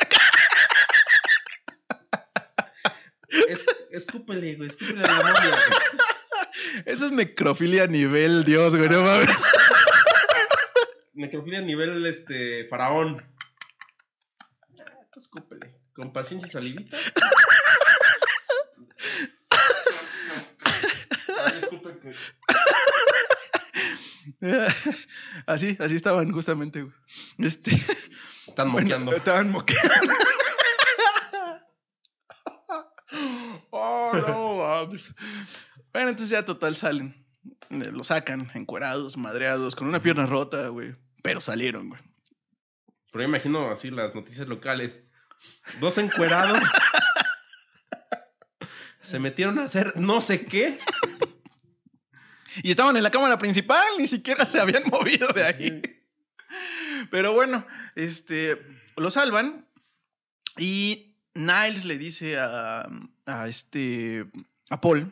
[3.49, 5.51] Es, escúpele, güey, escúpele a la momia.
[6.85, 9.29] Eso es necrofilia a nivel Dios, güey, no mames.
[11.13, 13.21] Necrofilia a nivel este faraón.
[14.79, 15.79] Ah, tú escúpele.
[15.93, 16.95] Con paciencia salivita.
[21.45, 22.13] Ay, disculpe que-
[25.45, 26.93] Así, así estaban justamente, güey.
[27.39, 27.71] Este.
[28.47, 29.15] Están Bueno, moqueando.
[29.15, 30.13] estaban moqueando.
[33.71, 35.13] oh, no, mames.
[35.91, 37.25] Bueno, entonces ya total salen.
[37.69, 40.95] Eh, Lo sacan encuerados, madreados, con una pierna rota, güey.
[41.23, 42.01] Pero salieron, güey.
[43.11, 45.09] Pero yo imagino así las noticias locales.
[45.79, 46.59] Dos encuerados.
[49.01, 50.77] se metieron a hacer no sé qué.
[52.63, 55.81] Y estaban en la cámara principal, ni siquiera se habían movido de ahí.
[57.11, 57.65] Pero bueno,
[57.95, 58.57] este,
[58.95, 59.65] lo salvan
[60.57, 62.87] y Niles le dice a,
[63.25, 64.25] a este,
[64.69, 65.11] a Paul,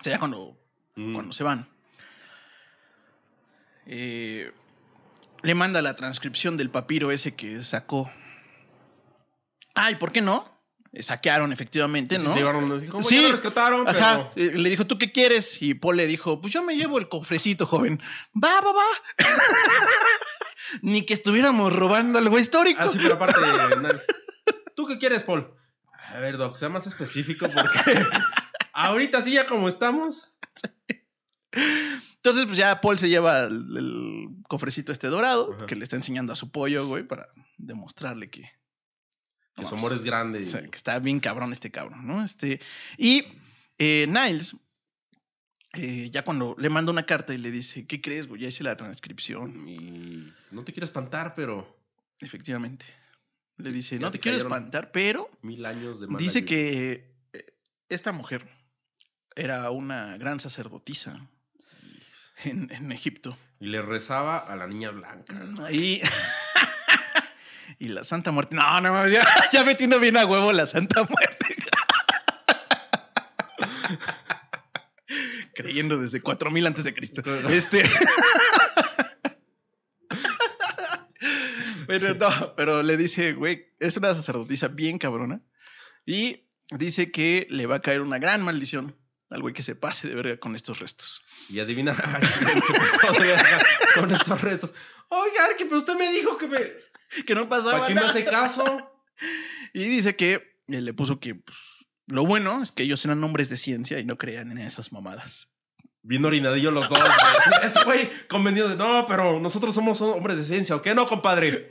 [0.00, 0.58] o sea, ya cuando,
[0.96, 1.12] Mm.
[1.12, 1.68] cuando se van,
[3.86, 4.50] eh,
[5.42, 8.10] le manda la transcripción del papiro ese que sacó.
[9.74, 10.55] Ay, ¿por qué no?
[10.98, 12.32] Eh, Saquearon efectivamente, Sí, ¿no?
[12.32, 13.20] se llevaron, dijo, Sí.
[13.22, 14.30] lo rescataron, Ajá.
[14.34, 15.60] pero Eh, Le dijo, ¿tú qué quieres?
[15.60, 18.00] Y Paul le dijo, pues yo me llevo el cofrecito, joven.
[18.34, 18.84] Va, va, va.
[20.82, 22.82] Ni que estuviéramos robando algo histórico.
[22.82, 23.40] así pero aparte,
[24.74, 25.52] ¿tú qué quieres, Paul?
[26.14, 28.00] A ver, Doc, sea más específico porque
[28.72, 30.30] ahorita sí ya como estamos.
[31.52, 35.66] Entonces, pues ya Paul se lleva el, el cofrecito este dorado, Ajá.
[35.66, 37.26] que le está enseñando a su pollo, güey, para
[37.58, 38.50] demostrarle que,
[39.56, 40.40] Que su amor es grande.
[40.40, 42.22] o sea, que está bien cabrón este cabrón, ¿no?
[42.22, 42.60] Este,
[42.98, 43.24] y
[43.78, 44.56] eh, Niles,
[45.72, 48.42] eh, ya cuando le manda una carta y le dice, ¿qué crees, güey?
[48.42, 49.66] Ya hice la transcripción.
[49.68, 51.76] Y no te quiero espantar, pero
[52.20, 52.86] Efectivamente.
[53.58, 58.50] Le dice, no te quiero espantar, pero mil años de Dice que eh, esta mujer
[59.34, 61.28] era una gran sacerdotisa
[62.44, 63.36] en, en Egipto.
[63.58, 65.42] Y le rezaba a la niña blanca.
[65.64, 66.00] Ahí.
[67.78, 68.56] y la Santa Muerte.
[68.56, 71.56] No, no, mames, ya, ya metiendo bien a huevo la Santa Muerte.
[75.54, 77.22] Creyendo desde 4000 antes de Cristo.
[77.48, 77.82] Este.
[81.86, 85.40] pero no, pero le dice, güey, es una sacerdotisa bien cabrona.
[86.04, 88.96] Y dice que le va a caer una gran maldición
[89.30, 91.22] al güey que se pase de verga con estos restos.
[91.48, 93.58] Y adivina, se pasó de verga
[93.94, 94.74] con estos restos.
[95.08, 96.58] Oiga, Arqui, pero usted me dijo que me.
[97.26, 98.64] Que no pasaba ¿Para qué me hace caso?
[99.72, 100.34] Y dice que
[100.68, 101.58] eh, le puso que pues,
[102.06, 105.54] lo bueno es que ellos eran hombres de ciencia y no creían en esas mamadas.
[106.02, 106.98] Bien orinadillo los dos.
[106.98, 107.12] güey.
[107.64, 111.68] Ese güey convenido de no, pero nosotros somos hombres de ciencia, ¿o qué no, compadre?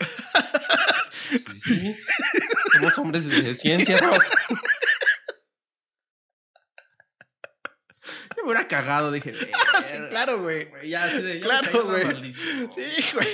[1.30, 1.96] Sí, sí.
[2.74, 4.12] Somos hombres de ciencia, ¿no?
[8.46, 9.34] Me hubiera cagado, dije.
[9.84, 10.66] sí, claro, güey.
[10.66, 11.40] güey, Ya, así de.
[11.40, 12.32] Claro, güey.
[12.32, 13.28] Sí, güey.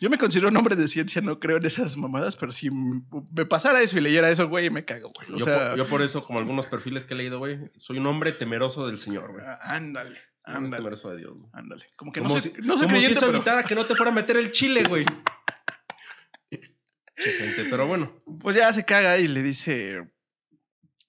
[0.00, 3.46] Yo me considero un hombre de ciencia, no creo en esas mamadas, pero si me
[3.46, 5.28] pasara eso y leyera eso, güey, me cago, güey.
[5.32, 7.98] O yo, sea, por, yo por eso, como algunos perfiles que he leído, güey, soy
[7.98, 9.44] un hombre temeroso del Señor, güey.
[9.46, 11.50] ah, ándale, ándale, temeroso de Dios, güey.
[11.52, 11.86] ándale.
[11.96, 13.74] Como que Como no si, soy, no soy como si creyente, eso pero evitara que
[13.74, 15.04] no te fuera a meter el chile, güey.
[17.14, 18.22] Che, gente, pero bueno.
[18.40, 20.10] pues ya se caga y le dice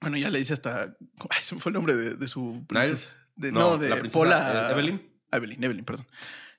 [0.03, 0.95] Bueno, ya le dice hasta.
[1.29, 3.19] Ay, fue el nombre de, de su princesa.
[3.35, 5.01] De, no, de la princesa, eh, Evelyn.
[5.31, 6.05] Evelyn, Evelyn, perdón.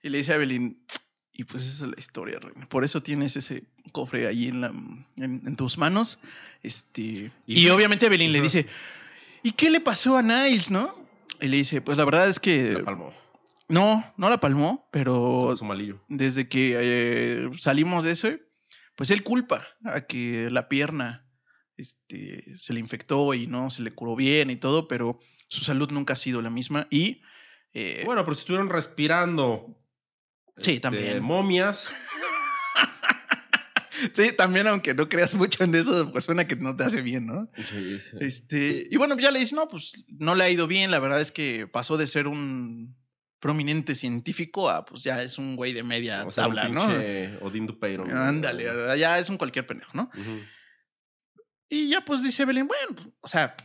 [0.03, 0.85] Y le dice a Evelyn,
[1.33, 2.67] y pues esa es la historia, reina.
[2.67, 6.19] Por eso tienes ese cofre ahí en, la, en, en tus manos.
[6.63, 7.01] Este,
[7.47, 8.67] y, Y- obviamente Evelyn le dice,
[9.43, 10.95] ¿y qué le pasó a Niles, no?
[11.41, 12.75] Y le dice, pues la verdad es que...
[12.75, 13.13] La palmó.
[13.69, 18.29] No, no la palmó, pero Su, desde que eh, salimos de eso,
[18.95, 21.24] pues él culpa a que la pierna
[21.77, 25.91] este, se le infectó y no se le curó bien y todo, pero su salud
[25.91, 27.23] nunca ha sido la misma y...
[27.73, 29.77] eh, Bueno, pero si estuvieron respirando.
[30.57, 31.23] este, Sí, también.
[31.23, 31.95] Momias.
[34.13, 37.27] Sí, también, aunque no creas mucho en eso, pues suena que no te hace bien,
[37.27, 37.49] ¿no?
[37.57, 38.17] Sí, sí.
[38.21, 40.91] Este, y bueno, ya le dice, no, pues no le ha ido bien.
[40.91, 42.97] La verdad es que pasó de ser un
[43.39, 47.47] prominente científico a, pues ya es un güey de media O sea, un tabla, ¿no?
[47.47, 48.05] Odín Dupeiro.
[48.05, 48.65] Ándale,
[48.99, 50.11] ya es un cualquier pendejo, ¿no?
[50.13, 50.41] Ujú.
[51.75, 53.57] Y ya pues dice Belén, bueno, pues, o sea,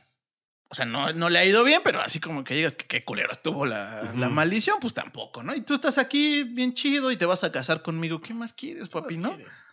[0.68, 3.06] o sea, no, no le ha ido bien, pero así como que digas que qué
[3.06, 5.54] culero estuvo la, la maldición, pues tampoco, ¿no?
[5.54, 8.20] Y tú estás aquí bien chido y te vas a casar conmigo.
[8.20, 9.36] ¿Qué más quieres, papi, ¿Qué no?
[9.36, 9.64] quieres?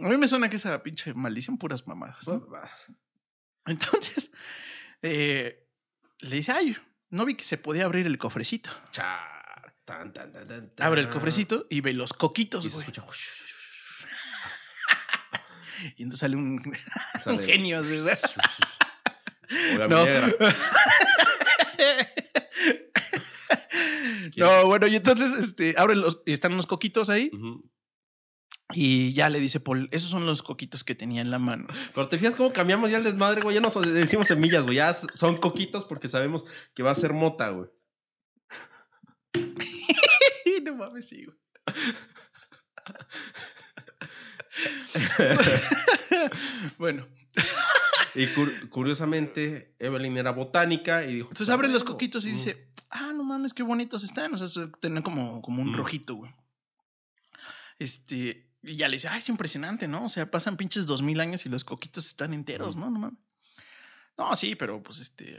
[0.00, 2.28] A mí me suena que esa pinche maldición puras mamadas.
[3.66, 4.32] Entonces,
[5.02, 5.68] eh,
[6.22, 6.76] le dice, ay,
[7.10, 8.70] no vi que se podía abrir el cofrecito.
[8.90, 9.20] Cha,
[9.84, 10.72] tan, tan, tan.
[10.80, 13.04] Abre el cofrecito y ve los coquitos, Y se escucha.
[15.96, 16.60] Y entonces sale un,
[17.22, 17.80] Sale- un genio
[19.88, 20.04] No.
[24.36, 27.30] No, bueno, y entonces este, abren los, y están unos coquitos ahí
[28.72, 31.68] y ya le dice Paul, esos son los coquitos que tenía en la mano.
[31.94, 33.54] Pero te fijas cómo cambiamos ya el desmadre, güey.
[33.54, 34.76] Ya no decimos semillas, güey.
[34.76, 37.70] Ya son coquitos porque sabemos que va a ser mota, güey.
[40.64, 41.38] no mames, sí, güey.
[46.78, 47.06] bueno,
[48.14, 51.28] Y cur- curiosamente, Evelyn era botánica y dijo.
[51.28, 51.94] entonces "Ah, abre los bueno".
[51.94, 52.32] coquitos y Mm.
[52.32, 54.32] dice, ah, no mames, qué bonitos están.
[54.32, 55.76] O sea, se- tienen como, como un Mm.
[55.76, 56.34] rojito, güey.
[57.78, 60.04] Este, y ya le dice, ah, es impresionante, ¿no?
[60.04, 62.80] O sea, pasan pinches dos mil años y los coquitos están enteros, Mm.
[62.80, 62.90] ¿no?
[62.90, 63.18] No mames.
[64.16, 65.38] No, sí, pero pues este,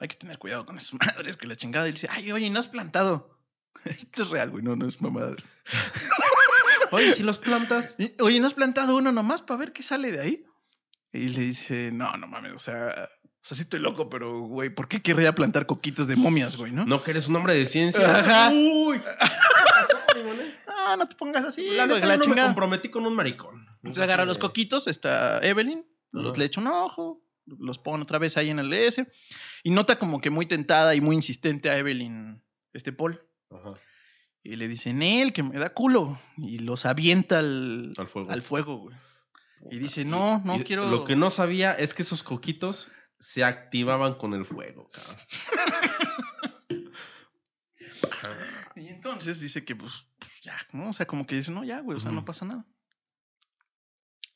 [0.00, 1.86] hay que tener cuidado con esas madres que la chingada.
[1.86, 3.38] Y le dice, ay, oye, no has plantado.
[3.84, 5.36] Esto es real, güey, no, no es mamada.
[6.92, 7.96] Oye, si los plantas.
[8.20, 10.44] Oye, ¿no has plantado uno nomás para ver qué sale de ahí?
[11.12, 13.08] Y le dice, no, no mames, o sea,
[13.40, 16.72] o sea, sí estoy loco, pero, güey, ¿por qué querría plantar coquitos de momias, güey,
[16.72, 16.84] no?
[16.84, 18.18] No, que eres un hombre de ciencia.
[18.18, 18.50] Ajá.
[18.52, 19.00] Uy.
[20.66, 21.68] No, no te pongas así.
[21.70, 23.66] La neta, la no me comprometí con un maricón.
[23.92, 28.36] Se agarra los coquitos, está Evelyn, los, le echa un ojo, los pone otra vez
[28.36, 29.06] ahí en el DS
[29.62, 33.22] y nota como que muy tentada y muy insistente a Evelyn, este Paul.
[33.50, 33.74] Ajá.
[34.42, 36.18] Y le dice, Nel, que me da culo.
[36.36, 38.30] Y los avienta al, Al fuego.
[38.30, 38.96] al fuego, güey.
[39.70, 40.86] Y dice, no, no Y quiero.
[40.88, 45.16] Lo que no sabía es que esos coquitos se activaban con el fuego, cabrón.
[48.76, 50.90] Y entonces dice que, pues, pues, ya, ¿no?
[50.90, 52.64] O sea, como que dice, no, ya, güey, o sea, no pasa nada.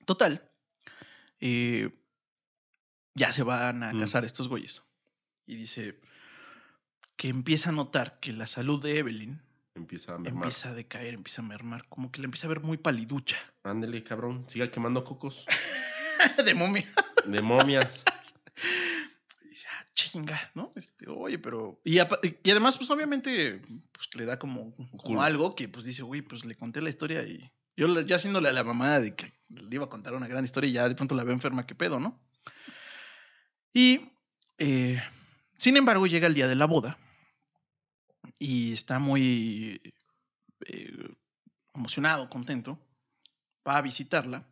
[0.06, 0.48] Total.
[1.44, 1.90] eh,
[3.14, 4.00] ya se van a Mm.
[4.00, 4.82] casar estos güeyes.
[5.44, 6.00] Y dice
[7.16, 9.42] que empieza a notar que la salud de Evelyn
[9.74, 10.44] Empieza a mermar.
[10.44, 13.38] empieza a decaer, empieza a mermar, como que le empieza a ver muy paliducha.
[13.64, 14.44] Ándele, cabrón.
[14.48, 15.46] Siga quemando cocos.
[16.44, 16.86] de momia.
[17.26, 18.04] De momias.
[19.44, 20.70] Y dice, ah, chinga, ¿no?
[20.76, 21.80] Este, oye, pero.
[21.84, 23.60] Y, además, pues obviamente,
[23.92, 27.22] pues le da como, como algo que pues dice, güey, pues le conté la historia
[27.24, 27.50] y.
[27.76, 30.68] Yo ya haciéndole a la mamada de que le iba a contar una gran historia
[30.68, 32.20] y ya de pronto la veo enferma, qué pedo, ¿no?
[33.72, 34.02] Y.
[34.58, 35.02] eh,
[35.56, 36.98] sin embargo, llega el día de la boda
[38.38, 39.80] y está muy
[40.66, 41.14] eh,
[41.74, 42.78] emocionado, contento,
[43.66, 44.46] va a visitarla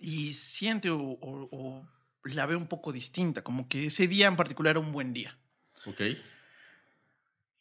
[0.00, 1.88] y siente o, o- o
[2.24, 5.38] la ve un poco distinta, como que ese día en particular era un buen día.
[5.86, 6.00] Ok.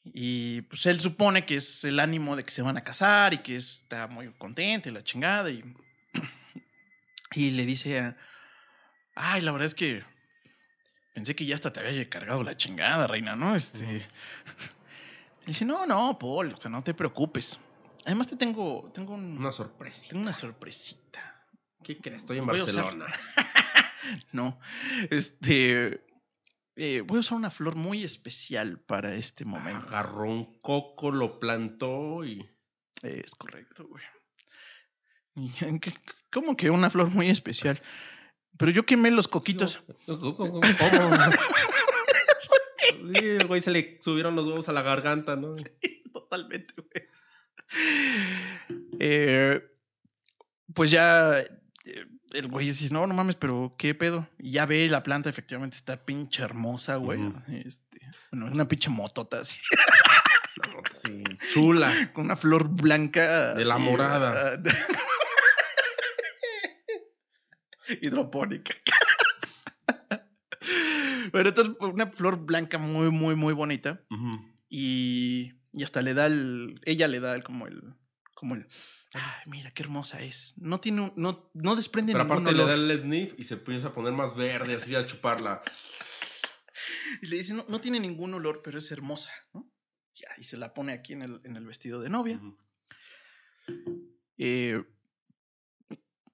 [0.03, 3.39] Y pues él supone que es el ánimo de que se van a casar y
[3.39, 5.49] que está muy contenta y la chingada.
[5.51, 5.63] Y,
[7.35, 8.17] y le dice, a,
[9.15, 10.03] ay, la verdad es que
[11.13, 13.55] pensé que ya hasta te había cargado la chingada, reina, ¿no?
[13.55, 14.05] Este.
[15.45, 17.59] Dice, no, no, Paul, o sea, no te preocupes.
[18.05, 20.09] Además te tengo, tengo, un- Una sorpresa.
[20.09, 21.47] tengo una sorpresita.
[21.83, 22.21] ¿Qué crees?
[22.23, 23.05] Estoy en Barcelona.
[24.31, 24.59] No,
[25.11, 26.03] este.
[26.75, 29.85] eh, voy a usar una flor muy especial para este momento.
[29.87, 32.49] Agarró un coco, lo plantó y.
[33.03, 34.03] Es correcto, güey.
[35.35, 35.49] Y,
[35.79, 35.93] ¿qué-
[36.31, 37.79] ¿Cómo que una flor muy especial?
[38.59, 39.81] Pero yo quemé los coquitos.
[40.05, 40.59] ¿Cómo?
[43.13, 45.53] Sí, el güey se le subieron los huevos a la garganta, ¿no?
[46.13, 47.07] Totalmente, güey.
[48.99, 49.61] Eh,
[50.73, 51.49] pues ya eh,
[52.33, 54.27] el güey dice, no, no mames, pero qué pedo.
[54.37, 57.19] Y ya ve la planta, efectivamente está pinche hermosa, güey.
[57.65, 57.99] Este,
[58.31, 59.57] bueno, es una pinche motota así,
[60.91, 61.91] sí, chula.
[62.13, 63.53] con una flor blanca.
[63.55, 64.61] De la así, morada.
[68.01, 68.73] Hidropónica.
[71.31, 74.01] Pero entonces, una flor blanca muy, muy, muy bonita.
[74.69, 76.79] Y, y hasta le da el.
[76.85, 77.81] Ella le da el, como el.
[78.33, 78.67] Como el.
[79.13, 80.53] Ay, mira qué hermosa es.
[80.57, 82.67] No tiene un- no, no desprende Pero aparte le olor.
[82.67, 85.61] da el sniff y se empieza a poner más verde, así a chuparla.
[87.21, 89.69] Y le dice, no, no tiene ningún olor, pero es hermosa, ¿no?
[90.15, 92.39] Ya, y se la pone aquí en el, en el vestido de novia.
[94.37, 94.81] Eh,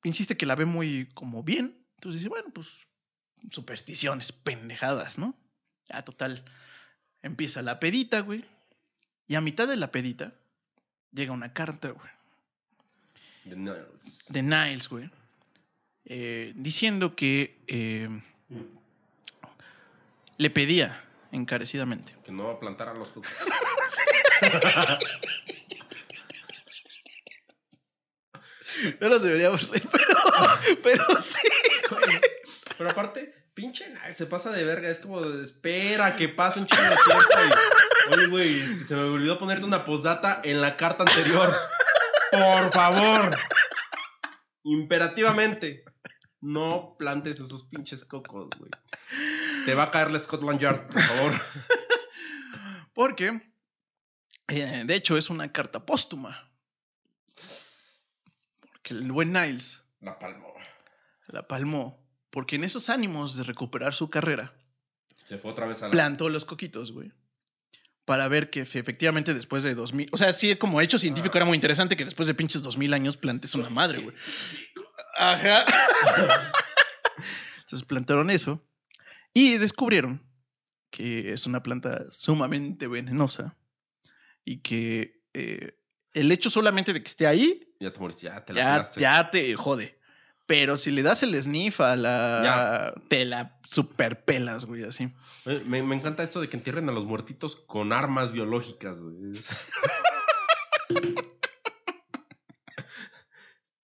[0.08, 1.86] insiste que la ve muy como bien.
[1.98, 2.88] Entonces dice, bueno, pues
[3.52, 5.36] supersticiones, pendejadas, ¿no?
[5.90, 6.44] Ya, total.
[7.22, 8.46] Empieza la pedita, güey.
[9.28, 10.34] Y a mitad de la pedita
[11.12, 12.10] llega una carta, güey.
[13.46, 15.10] De Niles, güey.
[16.06, 18.10] eh, diciendo que eh,
[20.38, 22.16] le pedía encarecidamente.
[22.24, 23.32] Que no va a plantar a los cocos.
[29.00, 30.20] No nos deberíamos reír, pero,
[30.84, 31.48] pero sí.
[32.78, 34.90] Pero aparte, pinche se pasa de verga.
[34.90, 37.24] Es como, de, espera que pase un chingo de tiempo.
[38.12, 41.54] y, Oye, güey, este, se me olvidó ponerte una postdata en la carta anterior.
[42.32, 43.38] Por favor.
[44.64, 45.84] Imperativamente.
[46.42, 48.70] No plantes esos pinches cocos, güey.
[49.66, 51.32] Te va a caer la Scotland Yard, por favor.
[52.94, 53.52] Porque,
[54.48, 56.45] eh, de hecho, es una carta póstuma.
[58.88, 60.54] Porque el buen Niles La palmó.
[61.28, 62.08] la palmó.
[62.30, 64.54] Porque en esos ánimos de recuperar su carrera,
[65.24, 65.92] Se fue otra vez a la.
[65.92, 67.12] plantó los coquitos, güey.
[68.06, 70.10] Para ver que fe- efectivamente después de 2000.
[70.12, 73.18] O sea, sí, como hecho científico era muy interesante que después de pinches 2000 años
[73.18, 74.16] plantes una madre, güey.
[75.18, 75.66] Ajá.
[77.62, 78.64] Entonces plantaron eso
[79.34, 80.24] y descubrieron
[80.92, 83.58] que es una planta sumamente venenosa
[84.44, 85.80] y que eh,
[86.16, 89.30] el hecho solamente de que esté ahí Ya te moriste, ya te la ya, ya
[89.32, 90.00] te jode.
[90.48, 92.94] Pero si le das el sniff a la.
[93.10, 95.12] Te la superpelas, güey, así.
[95.66, 99.34] Me, me encanta esto de que entierren a los muertitos con armas biológicas, güey.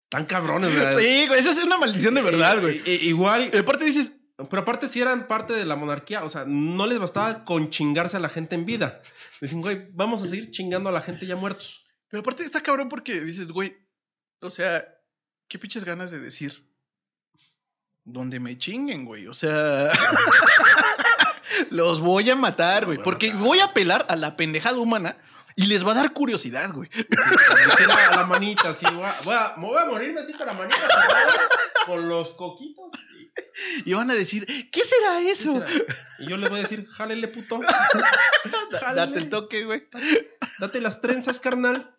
[0.09, 1.05] Tan cabrones, güey.
[1.05, 2.77] Sí, güey, esa es una maldición de verdad, güey.
[2.85, 4.17] I- i- igual, Y aparte dices,
[4.49, 8.17] pero aparte si eran parte de la monarquía, o sea, no les bastaba con chingarse
[8.17, 9.01] a la gente en vida.
[9.39, 11.85] Dicen, güey, vamos a seguir chingando a la gente ya muertos.
[12.11, 13.75] Pero aparte está cabrón porque dices, güey,
[14.41, 14.85] o sea,
[15.47, 16.69] qué pinches ganas de decir.
[18.03, 19.27] Donde me chinguen, güey.
[19.27, 19.91] O sea,
[21.69, 22.97] los voy a matar, güey.
[22.97, 25.17] Porque voy a apelar a la pendejada humana
[25.55, 26.89] y les va a dar curiosidad, güey.
[28.11, 30.53] A la manita así, voy a, voy a- me voy a morirme así con la
[30.53, 30.77] manita
[31.85, 32.93] con los coquitos.
[33.85, 35.53] Y van a decir, ¿qué será ¿Qué eso?
[35.53, 35.67] será?
[36.19, 37.59] Y yo les voy a decir, jálele, puto.
[37.59, 38.95] Jálele.
[38.95, 39.87] Date el toque, güey.
[40.59, 41.95] Date las trenzas, carnal.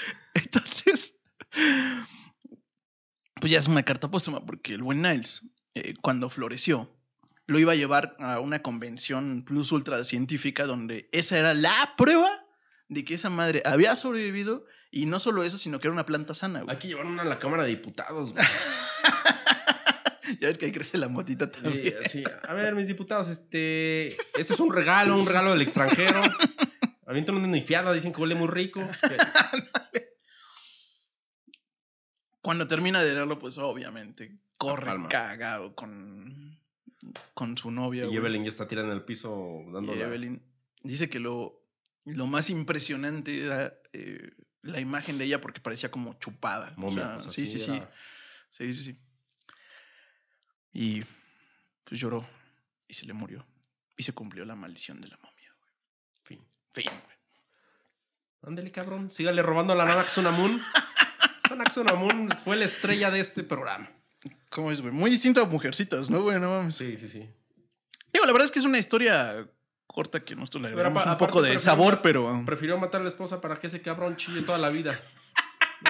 [0.34, 1.22] Entonces,
[3.40, 6.92] pues ya es una carta póstuma, porque el buen Niles, eh, cuando floreció,
[7.46, 12.30] lo iba a llevar a una convención plus ultra científica donde esa era la prueba
[12.88, 16.34] de que esa madre había sobrevivido y no solo eso, sino que era una planta
[16.34, 16.74] sana, güey.
[16.74, 18.32] Hay que a la Cámara de Diputados.
[18.32, 18.44] güey.
[20.40, 21.94] Ya ves que ahí crece la motita Sí, también.
[22.08, 22.24] sí.
[22.48, 24.08] A ver, mis diputados, este.
[24.38, 26.20] Este es un regalo, un regalo del extranjero.
[27.06, 28.80] Avientan una nifiada, dicen que huele muy rico.
[32.46, 36.56] Cuando termina de leerlo, pues obviamente corre cagado con,
[37.34, 38.04] con su novia.
[38.04, 38.18] Y güey.
[38.18, 40.40] Evelyn ya está tirada en el piso dando Y Evelyn
[40.84, 41.60] dice que lo,
[42.04, 44.30] lo más impresionante era eh,
[44.62, 46.72] la imagen de ella porque parecía como chupada.
[46.76, 47.02] O momia.
[47.02, 47.82] sea, pues, sí, sí, sí,
[48.52, 48.72] sí.
[48.72, 49.00] Sí, sí.
[50.72, 51.02] Y
[51.82, 52.24] pues lloró
[52.86, 53.44] y se le murió.
[53.96, 55.52] Y se cumplió la maldición de la momia.
[55.58, 55.72] güey.
[56.22, 56.48] Fin.
[56.72, 57.16] Fin, güey.
[58.42, 59.10] Ándale, cabrón.
[59.10, 60.04] Sígale robando a la nana
[61.48, 61.48] Xunamun.
[61.48, 63.90] Sana Xunamun fue la estrella de este programa.
[64.50, 64.92] ¿Cómo es, güey?
[64.92, 66.40] Muy distinto a Mujercitas, ¿no, güey?
[66.40, 66.76] No mames.
[66.76, 67.28] Sí, sí, sí.
[68.12, 69.46] Digo, la verdad es que es una historia
[69.86, 72.42] corta que nosotros le agregamos un poco de sabor, pero...
[72.44, 74.98] Prefirió matar a la esposa para que ese cabrón chille toda la vida.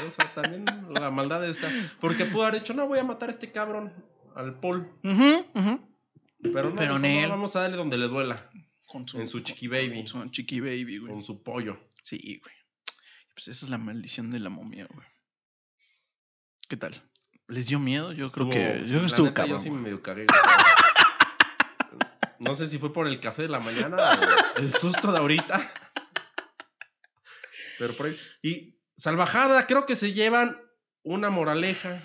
[0.04, 1.70] O sea, también la maldad está.
[2.00, 3.94] Porque pudo haber dicho, no voy a matar a este cabrón,
[4.34, 4.92] al Paul.
[5.04, 5.96] Ujú, ujú.
[6.42, 7.30] Pero no, Pero dijo, en no, él.
[7.30, 8.50] vamos a darle donde le duela.
[8.88, 9.98] Con su, En su chiqui baby.
[9.98, 11.12] Con su chiqui baby, güey.
[11.12, 11.78] Con su pollo.
[12.02, 12.54] Sí, güey.
[13.32, 15.06] Pues esa es la maldición de la momia, güey.
[16.68, 17.00] ¿Qué tal?
[17.48, 18.12] ¿Les dio miedo?
[18.12, 18.82] Yo creo que.
[18.84, 19.56] Yo sí, neta, cabrón.
[19.56, 20.26] Yo sí me cagué.
[22.38, 25.72] No sé si fue por el café de la mañana o el susto de ahorita.
[27.78, 28.18] Pero por ahí.
[28.42, 30.60] Y salvajada, creo que se llevan
[31.02, 31.98] una moraleja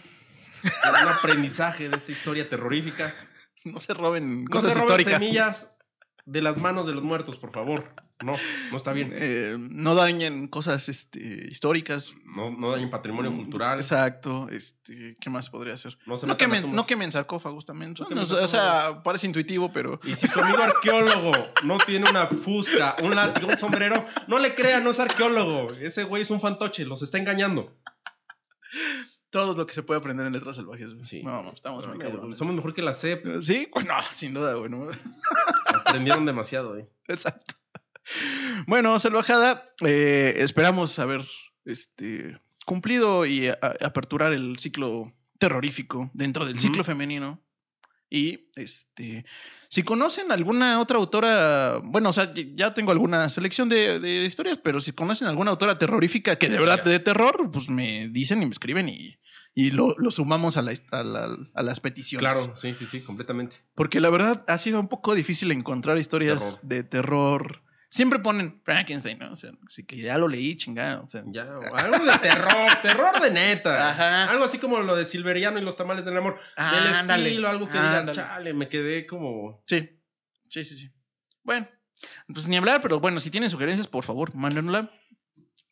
[0.63, 3.13] un aprendizaje de esta historia terrorífica.
[3.63, 5.21] No se roben No cosas se roben históricas.
[5.21, 5.77] semillas
[6.25, 7.93] de las manos de los muertos, por favor.
[8.23, 8.35] No,
[8.69, 9.09] no está bien.
[9.13, 12.13] Eh, no dañen cosas este, históricas.
[12.25, 13.79] No, no dañen patrimonio cultural.
[13.79, 14.47] Exacto.
[14.51, 15.97] Este, ¿Qué más podría ser?
[16.05, 17.95] No se No, quemen, no quemen sarcófagos también.
[17.97, 21.31] No o sea, o sea, parece intuitivo, pero Y si su amigo arqueólogo
[21.63, 25.71] no tiene una fusca, un látigo, un sombrero, no le crean, no es arqueólogo.
[25.81, 27.75] Ese güey es un fantoche, los está engañando.
[29.31, 30.93] todo lo que se puede aprender en letras salvajes.
[30.93, 31.05] güey.
[31.05, 31.23] Sí.
[31.23, 31.85] No, no, estamos.
[32.37, 33.41] Somos mejor que la CEP.
[33.41, 34.87] Sí, bueno, sin duda, bueno.
[35.91, 36.87] Aprendieron demasiado, eh.
[37.07, 37.55] Exacto.
[38.67, 41.25] Bueno, salvajada, eh, esperamos haber
[41.65, 47.41] este, cumplido y a- aperturar el ciclo terrorífico dentro del ciclo femenino.
[48.09, 49.23] Y este,
[49.69, 54.57] si conocen alguna otra autora, bueno, o sea, ya tengo alguna selección de, de historias,
[54.57, 58.45] pero si conocen alguna autora terrorífica que de verdad de terror, pues me dicen y
[58.45, 59.17] me escriben y,
[59.53, 62.33] y lo, lo sumamos a, la- a la- a las peticiones.
[62.33, 63.57] Claro, sí, sí, sí, completamente.
[63.75, 66.69] Porque la verdad ha sido un poco difícil encontrar historias Terror.
[66.69, 67.63] de terror.
[67.89, 69.33] Siempre ponen Frankenstein, ¿no?
[69.33, 71.03] O sea, así que ya lo leí, chingado.
[71.03, 73.89] O sea, Ya, algo de terror, terror de neta.
[73.89, 74.29] Ajá.
[74.31, 76.39] Algo así como lo de Silveriano y los tamales del amor.
[76.55, 78.15] Ah, del ándale, estilo, algo que digas, ándale.
[78.15, 79.61] chale, me quedé como.
[79.67, 79.89] sí,
[80.47, 80.89] sí, sí, sí.
[81.43, 81.67] Bueno,
[82.33, 84.89] pues ni hablar, pero bueno, si tienen sugerencias, por favor, mándenla.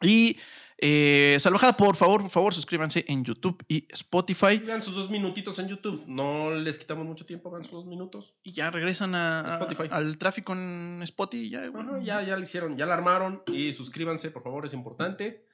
[0.01, 0.37] Y
[0.81, 4.57] eh, Salvajada, por favor, por favor, suscríbanse en YouTube y Spotify.
[4.59, 6.03] Vean sus dos minutitos en YouTube.
[6.07, 8.39] No les quitamos mucho tiempo, vean sus dos minutos.
[8.43, 9.89] Y ya regresan a, a- Spotify.
[9.91, 11.49] al tráfico en Spotify.
[11.49, 13.43] Ya, Bueno, ya, ya lo hicieron, ya la armaron.
[13.47, 15.45] Y suscríbanse, por favor, es importante.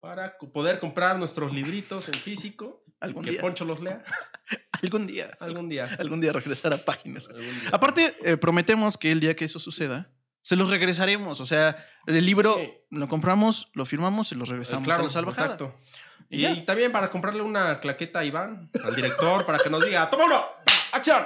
[0.00, 2.84] Para poder comprar nuestros libritos en físico.
[3.00, 3.40] Algún que día.
[3.40, 4.02] Poncho los lea
[4.82, 5.88] algún día, algún día.
[5.98, 7.28] algún día regresar a páginas.
[7.28, 7.50] Día.
[7.72, 10.10] Aparte, eh, prometemos que el día que eso suceda,
[10.44, 11.40] se los regresaremos.
[11.40, 11.74] O sea,
[12.06, 12.70] el libro Sí.
[12.90, 15.80] lo compramos, lo firmamos y lo regresamos claro, a la exacto.
[16.28, 20.24] Y también para comprarle una claqueta a Iván, al director, para que nos diga, ¡toma
[20.26, 20.44] uno!
[20.92, 21.24] ¡Acción!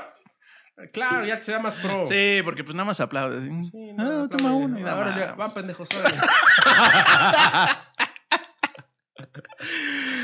[0.92, 2.06] Claro, ya que sea más pro.
[2.06, 3.40] Sí, porque pues nada más aplaude.
[3.64, 4.64] Sí, ah, no, toma aplaude.
[4.66, 5.50] uno y Ahora nada ya, más.
[5.50, 5.88] va, pendejos.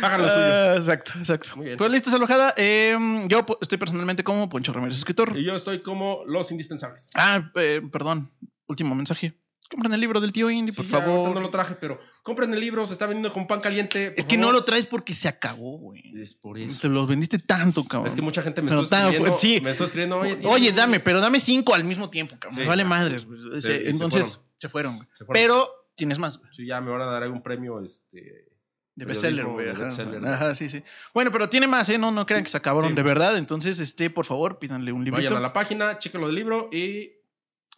[0.02, 0.44] Hagan lo suyo.
[0.44, 1.56] Ah, exacto, exacto.
[1.56, 1.76] Muy bien.
[1.78, 2.54] Pues listo, salvajada.
[2.56, 5.36] Eh, yo po- estoy personalmente como Poncho Ramírez, escritor.
[5.36, 7.10] Y yo estoy como los indispensables.
[7.14, 8.32] Ah, eh, perdón.
[8.66, 9.40] Último mensaje.
[9.70, 11.34] Compren el libro del tío Indy, Sí, por ya, favor.
[11.34, 14.14] No lo traje, pero compren el libro, se está vendiendo con pan caliente.
[14.16, 16.02] es que no lo traes porque se acabó, güey.
[16.20, 16.82] Es por eso.
[16.82, 18.06] Te los vendiste tanto, cabrón.
[18.06, 19.38] Es que mucha gente me Pero está escribiendo.
[19.38, 19.60] sí.
[19.62, 22.56] Me está escribiendo, oye, tío, Oye, dame, pero dame cinco al mismo tiempo, cabrón.
[22.56, 22.88] Sí, Me vale ya.
[22.88, 23.38] madres, güey.
[23.86, 24.50] Entonces, fueron.
[24.58, 24.96] se fueron.
[24.96, 25.08] güey.
[25.14, 25.42] Se fueron.
[25.42, 26.52] Pero tienes más, güey.
[26.52, 28.48] Sí, ya me van a dar algún premio, este.
[28.96, 29.70] De bestseller, güey.
[29.70, 29.88] Ajá.
[29.88, 30.84] Ajá, sí, sí.
[31.14, 31.98] Bueno, pero tiene más, ¿eh?
[31.98, 32.96] No, no crean que se acabaron Sí.
[32.96, 33.36] de verdad.
[33.38, 35.24] Entonces, este, por favor, pídanle un librito.
[35.30, 37.10] Vayan a la página, chequen lo del libro y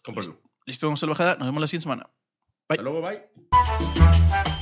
[0.03, 0.43] cómprenlo.
[0.67, 1.39] Listo, vamos a la.
[1.39, 2.05] Nos vemos la siguiente semana.
[2.69, 2.79] Bye.
[2.79, 4.55] Hasta luego, bye.